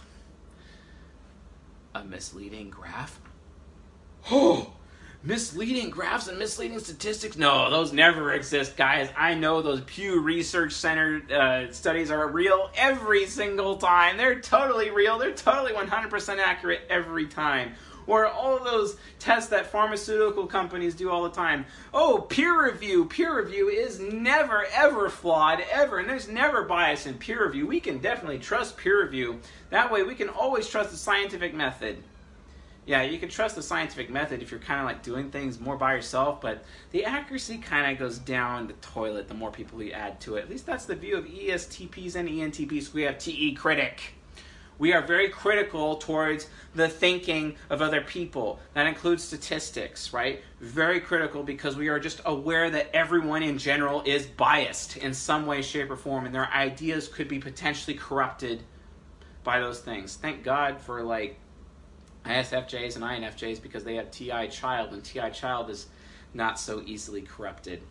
[1.94, 3.20] a misleading graph?
[4.30, 4.72] Oh,
[5.22, 7.36] misleading graphs and misleading statistics?
[7.36, 9.10] No, those never exist, guys.
[9.16, 14.16] I know those Pew Research Center uh, studies are real every single time.
[14.16, 15.18] They're totally real.
[15.18, 17.72] They're totally 100% accurate every time
[18.08, 21.64] or all those tests that pharmaceutical companies do all the time.
[21.94, 23.04] Oh, peer review.
[23.04, 25.98] Peer review is never, ever flawed, ever.
[25.98, 27.66] And there's never bias in peer review.
[27.66, 29.40] We can definitely trust peer review.
[29.70, 32.02] That way, we can always trust the scientific method.
[32.86, 35.76] yeah, you can trust the scientific method if you're kind of like doing things more
[35.76, 39.92] by yourself, but the accuracy kind of goes down the toilet the more people you
[39.92, 40.44] add to it.
[40.44, 42.94] At least that's the view of ESTPs and ENTPs.
[42.94, 44.14] We have TE critic.
[44.78, 48.60] We are very critical towards the thinking of other people.
[48.74, 50.42] That includes statistics, right?
[50.60, 55.46] Very critical because we are just aware that everyone in general is biased in some
[55.46, 58.62] way, shape, or form, and their ideas could be potentially corrupted
[59.42, 60.14] by those things.
[60.14, 61.38] Thank God for like
[62.24, 65.88] ISFJs and INFJs because they have TI child, and TI child is
[66.34, 67.82] not so easily corrupted.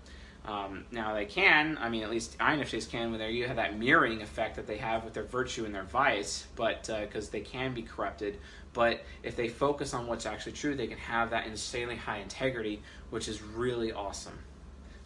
[0.48, 4.22] Um, now they can, I mean, at least INFJs can, when you have that mirroring
[4.22, 7.74] effect that they have with their virtue and their vice, but because uh, they can
[7.74, 8.38] be corrupted.
[8.72, 12.82] But if they focus on what's actually true, they can have that insanely high integrity,
[13.10, 14.39] which is really awesome.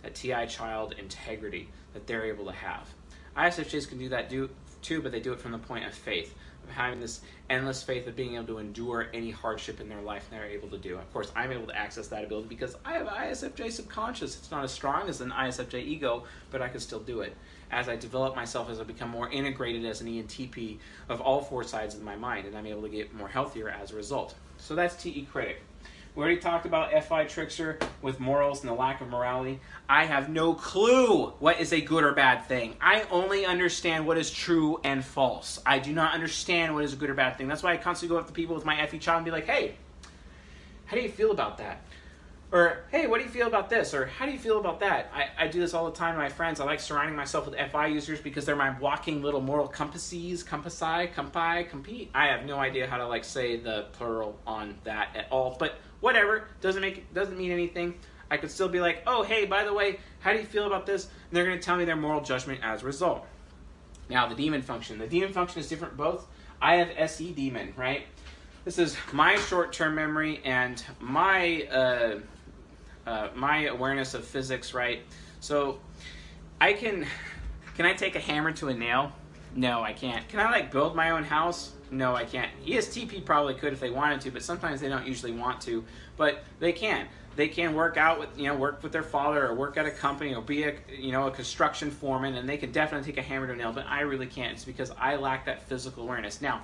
[0.04, 2.88] That TI child integrity that they're able to have.
[3.36, 4.50] ISFJs can do that do,
[4.84, 6.36] too, but they do it from the point of faith
[6.70, 10.40] having this endless faith of being able to endure any hardship in their life and
[10.40, 10.98] they're able to do.
[10.98, 14.38] Of course, I'm able to access that ability because I have ISFJ subconscious.
[14.38, 17.36] It's not as strong as an ISFJ ego, but I can still do it.
[17.72, 20.78] As I develop myself, as I become more integrated as an ENTP
[21.10, 23.92] of all four sides of my mind, and I'm able to get more healthier as
[23.92, 24.36] a result.
[24.58, 25.62] So that's TE Critic.
[26.14, 29.62] We already talked about FI Trickster with morals and the lack of morality.
[29.88, 32.76] I have no clue what is a good or bad thing.
[32.82, 35.62] I only understand what is true and false.
[35.66, 37.48] I do not understand what is a good or bad thing.
[37.48, 39.46] That's why I constantly go up to people with my FE child and be like,
[39.46, 39.76] hey,
[40.86, 41.82] how do you feel about that?
[42.52, 43.94] Or, hey, what do you feel about this?
[43.94, 45.10] Or, how do you feel about that?
[45.16, 46.60] I, I do this all the time with my friends.
[46.60, 51.08] I like surrounding myself with FI users because they're my walking little moral compasses, compassi,
[51.16, 52.12] compi, compete.
[52.14, 55.56] I have no idea how to like say the plural on that at all.
[55.58, 57.96] But whatever, doesn't make doesn't mean anything.
[58.30, 60.86] I could still be like, oh, hey, by the way, how do you feel about
[60.86, 61.06] this?
[61.06, 63.26] And they're going to tell me their moral judgment as a result.
[64.10, 64.98] Now, the daemon function.
[65.00, 66.28] The daemon function is different both.
[66.62, 68.04] I have SE daemon, right?
[68.64, 72.20] This is my short-term memory and my uh,
[73.06, 75.02] uh, my awareness of physics, right?
[75.40, 75.80] So
[76.60, 77.08] I can
[77.76, 79.12] can I take a hammer to a nail?
[79.56, 80.28] No, I can't.
[80.30, 81.74] Can I like build my own house?
[81.92, 82.50] No, I can't.
[82.66, 85.84] ESTP probably could if they wanted to, but sometimes they don't usually want to.
[86.16, 87.08] But they can.
[87.36, 89.92] They can work out with you know work with their father or work at a
[89.92, 93.22] company or be a you know a construction foreman, and they can definitely take a
[93.22, 93.74] hammer to a nail.
[93.74, 94.54] But I really can't.
[94.54, 96.42] It's because I lack that physical awareness.
[96.42, 96.62] Now,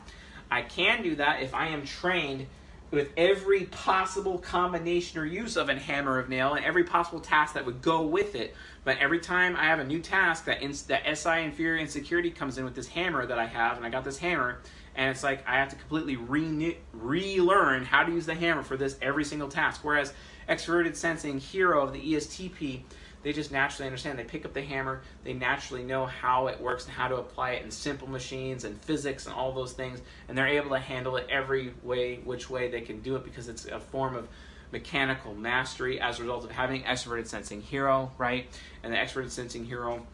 [0.50, 2.48] I can do that if I am trained
[2.90, 7.54] with every possible combination or use of a hammer of nail and every possible task
[7.54, 8.56] that would go with it.
[8.86, 12.64] But every time I have a new task, that, that SI inferior insecurity comes in
[12.64, 14.60] with this hammer that I have, and I got this hammer,
[14.98, 18.76] and it's like I have to completely re- relearn how to use the hammer for
[18.76, 19.82] this every single task.
[19.84, 20.12] Whereas
[20.50, 22.82] extroverted sensing hero of the ESTP,
[23.22, 24.18] they just naturally understand.
[24.18, 27.52] They pick up the hammer, they naturally know how it works and how to apply
[27.52, 31.16] it in simple machines and physics and all those things, and they're able to handle
[31.18, 34.28] it every way, which way they can do it because it's a form of
[34.72, 38.48] mechanical mastery as a result of having extroverted sensing hero, right?
[38.84, 40.06] And the extroverted sensing hero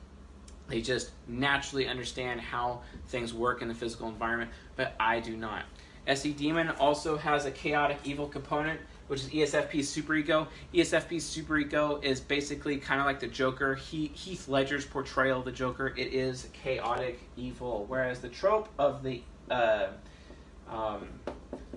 [0.74, 5.66] they just naturally understand how things work in the physical environment, but I do not.
[6.08, 10.48] SE Demon also has a chaotic evil component, which is ESFP's superego.
[10.74, 13.76] ESFP's superego is basically kind of like the Joker.
[13.76, 15.94] He, Heath Ledger's portrayal of the Joker.
[15.96, 19.22] It is chaotic evil, whereas the trope of the
[19.52, 19.90] uh,
[20.72, 21.08] um,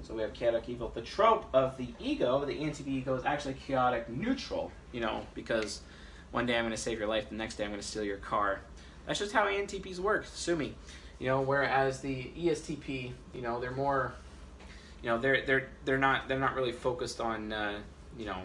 [0.01, 0.91] so we have chaotic evil.
[0.95, 4.73] The trope of the ego, the ENTP ego, is actually chaotic neutral.
[4.93, 5.83] You know, because
[6.31, 8.03] one day I'm going to save your life, the next day I'm going to steal
[8.03, 8.61] your car.
[9.07, 10.27] That's just how ENTPs work.
[10.27, 10.75] Sue me.
[11.19, 14.13] You know, whereas the ESTP, you know, they're more,
[15.03, 17.79] you know, they're they're they're not they're not really focused on, uh,
[18.19, 18.43] you know,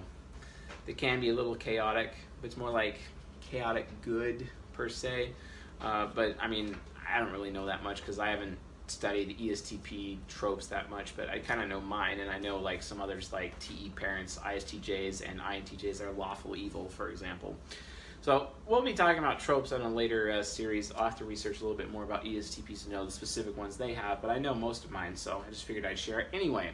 [0.85, 2.99] they can be a little chaotic, but it's more like
[3.41, 5.31] chaotic good per se.
[5.81, 6.75] Uh, but I mean,
[7.11, 8.57] I don't really know that much because I haven't
[8.87, 12.83] studied ESTP tropes that much, but I kind of know mine, and I know like
[12.83, 17.55] some others like TE parents, ISTJs, and INTJs are lawful evil, for example.
[18.21, 20.91] So we'll be talking about tropes on a later uh, series.
[20.91, 23.77] I'll have to research a little bit more about ESTPs to know the specific ones
[23.77, 26.27] they have, but I know most of mine, so I just figured I'd share it
[26.31, 26.69] anyway.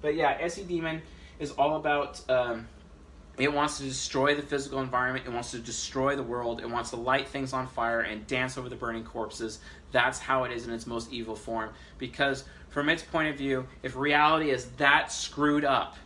[0.00, 1.02] But yeah, SE Demon
[1.38, 2.22] is all about.
[2.30, 2.68] Um,
[3.36, 5.26] it wants to destroy the physical environment.
[5.26, 6.60] It wants to destroy the world.
[6.60, 9.60] It wants to light things on fire and dance over the burning corpses.
[9.92, 11.70] That's how it is in its most evil form.
[11.98, 15.96] Because, from its point of view, if reality is that screwed up,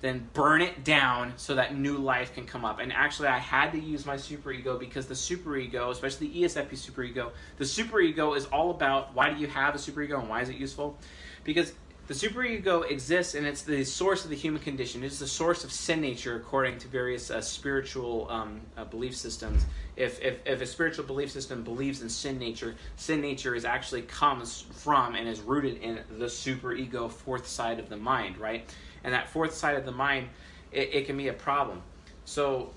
[0.00, 2.78] then burn it down so that new life can come up.
[2.78, 7.32] And actually, I had to use my superego because the superego, especially the ESFP superego,
[7.56, 10.56] the superego is all about why do you have a superego and why is it
[10.56, 10.96] useful?
[11.42, 11.72] Because
[12.08, 15.04] the superego exists and it's the source of the human condition.
[15.04, 19.14] It is the source of sin nature according to various uh, spiritual um, uh, belief
[19.14, 19.66] systems.
[19.94, 24.02] If, if, if a spiritual belief system believes in sin nature, sin nature is actually
[24.02, 28.64] comes from and is rooted in the superego, fourth side of the mind, right?
[29.04, 30.28] And that fourth side of the mind,
[30.72, 31.82] it, it can be a problem.
[32.24, 32.70] So,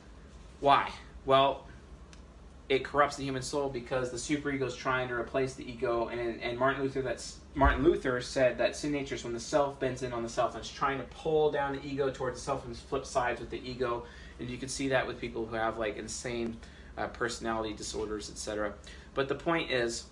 [0.59, 0.91] why?
[1.25, 1.65] Well,
[2.71, 6.41] it corrupts the human soul because the superego is trying to replace the ego, and,
[6.41, 10.03] and Martin Luther that's Martin Luther said that sin nature is when the self bends
[10.03, 12.65] in on the self and it's trying to pull down the ego towards the self
[12.65, 14.05] and flip sides with the ego,
[14.39, 16.55] and you can see that with people who have like insane
[16.97, 18.73] uh, personality disorders, etc.
[19.15, 20.05] But the point is,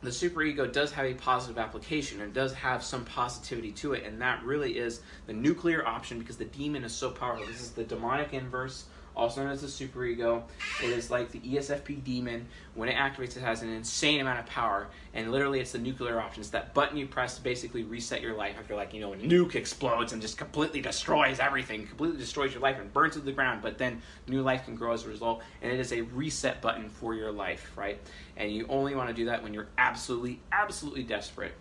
[0.00, 4.18] the superego does have a positive application and does have some positivity to it, and
[4.22, 7.44] that really is the nuclear option because the demon is so powerful.
[7.44, 8.86] This is the demonic inverse
[9.16, 10.42] also known as the superego.
[10.82, 12.46] It is like the ESFP demon.
[12.74, 16.20] When it activates, it has an insane amount of power, and literally, it's the nuclear
[16.20, 16.40] option.
[16.40, 19.16] It's that button you press to basically reset your life after, like, you know, a
[19.16, 23.24] nuke explodes and just completely destroys everything, completely destroys your life and burns it to
[23.26, 26.00] the ground, but then new life can grow as a result, and it is a
[26.00, 27.98] reset button for your life, right?
[28.36, 31.52] And you only want to do that when you're absolutely, absolutely desperate.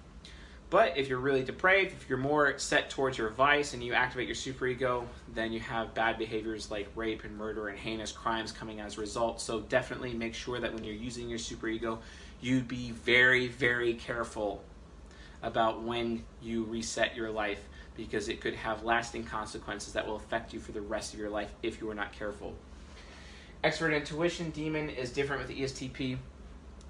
[0.72, 4.26] But if you're really depraved, if you're more set towards your vice and you activate
[4.26, 8.80] your superego, then you have bad behaviors like rape and murder and heinous crimes coming
[8.80, 9.42] as a result.
[9.42, 11.98] So definitely make sure that when you're using your superego,
[12.40, 14.64] you be very, very careful
[15.44, 17.68] about when you reset your life
[17.98, 21.30] because it could have lasting consequences that will affect you for the rest of your
[21.30, 22.56] life if you are not careful.
[23.62, 26.18] Extrovert intuition demon is different with the ESTP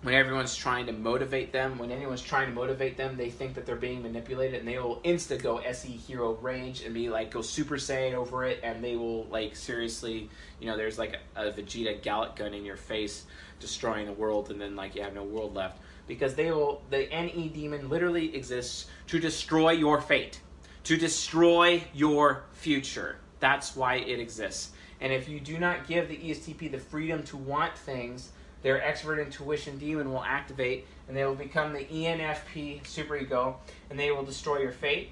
[0.04, 3.68] when everyone's trying to motivate them, when anyone's trying to motivate them, they think that
[3.68, 7.41] they're being manipulated, and they will insta go SE hero rage and be like go
[7.41, 10.28] Super Saiyan over it, and they will like seriously,
[10.60, 13.26] you know, there's like a, Vegeta Galick gun in your face,
[13.60, 16.82] destroying the world, and then like you have no world left because they will.
[16.89, 20.41] The NE demon literally exists to destroy your fate,
[20.86, 23.18] to destroy your future.
[23.39, 24.72] That's why it exists.
[24.99, 28.30] And if you do not give the ESTP the freedom to want things
[28.62, 33.55] their expert intuition demon will activate and they will become the ENFP superego
[33.89, 35.12] and they will destroy your fate.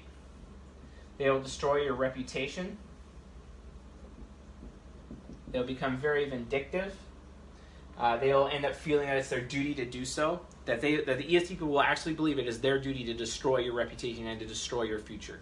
[1.18, 2.78] They will destroy your reputation.
[5.52, 6.94] They'll become very vindictive.
[7.98, 10.40] Uh, they'll end up feeling that it's their duty to do so.
[10.64, 13.74] That they that the ESTP will actually believe it is their duty to destroy your
[13.74, 15.40] reputation and to destroy your future,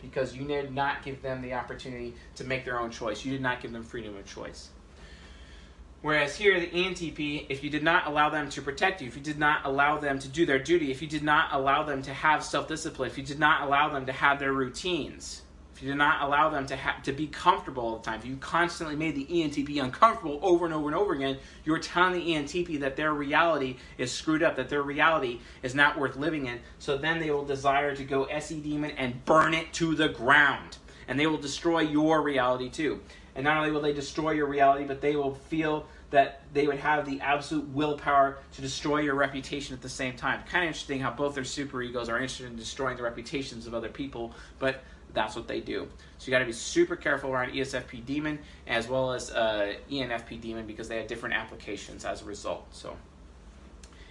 [0.00, 3.24] because you did not give them the opportunity to make their own choice.
[3.24, 4.70] You did not give them freedom of choice.
[6.02, 9.22] Whereas here, the ENTP, if you did not allow them to protect you, if you
[9.22, 12.14] did not allow them to do their duty, if you did not allow them to
[12.14, 15.42] have self discipline, if you did not allow them to have their routines,
[15.74, 18.24] if you did not allow them to, ha- to be comfortable all the time, if
[18.24, 22.12] you constantly made the ENTP uncomfortable over and over and over again, you were telling
[22.12, 26.46] the ENTP that their reality is screwed up, that their reality is not worth living
[26.46, 26.60] in.
[26.78, 30.78] So then they will desire to go SE demon and burn it to the ground.
[31.08, 33.00] And they will destroy your reality too.
[33.40, 36.76] And not only will they destroy your reality, but they will feel that they would
[36.76, 40.42] have the absolute willpower to destroy your reputation at the same time.
[40.42, 43.72] Kind of interesting how both their super egos are interested in destroying the reputations of
[43.72, 44.84] other people, but
[45.14, 45.88] that's what they do.
[46.18, 50.38] So you got to be super careful around ESFP demon as well as uh, ENFP
[50.42, 52.66] demon because they have different applications as a result.
[52.72, 52.94] So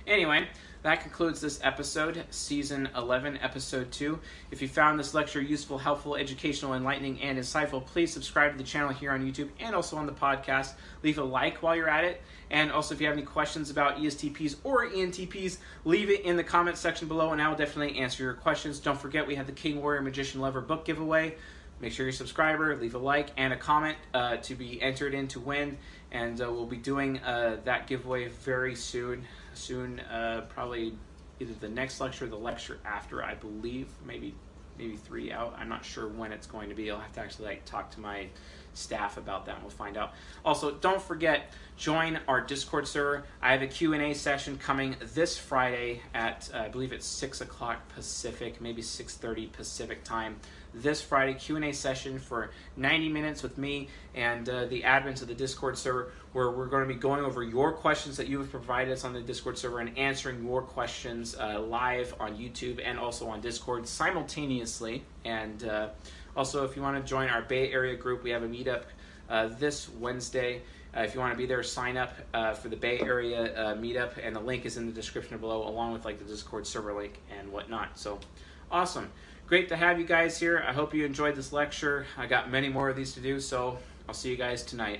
[0.09, 0.47] anyway,
[0.81, 4.19] that concludes this episode, Season 11, Episode 2.
[4.49, 8.63] If you found this lecture useful, helpful, educational, enlightening, and insightful, please subscribe to the
[8.63, 10.73] channel here on YouTube and also on the podcast.
[11.03, 12.21] Leave a like while you're at it.
[12.49, 16.43] And also, if you have any questions about ESTPs or ENTPs, leave it in the
[16.43, 18.79] comment section below, and I will definitely answer your questions.
[18.79, 21.35] Don't forget, we have the King Warrior Magician Lover book giveaway.
[21.81, 25.13] Make sure you're a subscriber, leave a like, and a comment uh, to be entered
[25.13, 25.77] in to win.
[26.11, 29.25] And uh, we'll be doing uh, that giveaway very soon
[29.59, 30.93] soon, uh, probably
[31.39, 34.35] either the next lecture or the lecture after, I believe, maybe
[34.77, 35.53] maybe three out.
[35.59, 36.89] I'm not sure when it's going to be.
[36.89, 38.27] I'll have to actually like talk to my
[38.73, 40.13] staff about that and we'll find out.
[40.45, 43.25] Also, don't forget, join our Discord server.
[43.41, 47.89] I have a Q&A session coming this Friday at, uh, I believe it's 6 o'clock
[47.89, 50.37] Pacific, maybe 6.30 Pacific time
[50.73, 55.33] this Friday Q&A session for 90 minutes with me and uh, the admins of the
[55.33, 58.93] Discord server where we're going to be going over your questions that you have provided
[58.93, 63.27] us on the Discord server and answering your questions uh, live on YouTube and also
[63.27, 65.03] on Discord simultaneously.
[65.25, 65.89] And uh,
[66.35, 68.83] also, if you want to join our Bay Area group, we have a meetup
[69.29, 70.61] uh, this Wednesday.
[70.95, 73.75] Uh, if you want to be there, sign up uh, for the Bay Area uh,
[73.75, 76.93] meetup, and the link is in the description below, along with like the Discord server
[76.93, 77.97] link and whatnot.
[77.97, 78.19] So,
[78.71, 79.11] awesome!
[79.49, 80.63] Great to have you guys here.
[80.63, 82.05] I hope you enjoyed this lecture.
[82.15, 84.99] I got many more of these to do, so I'll see you guys tonight.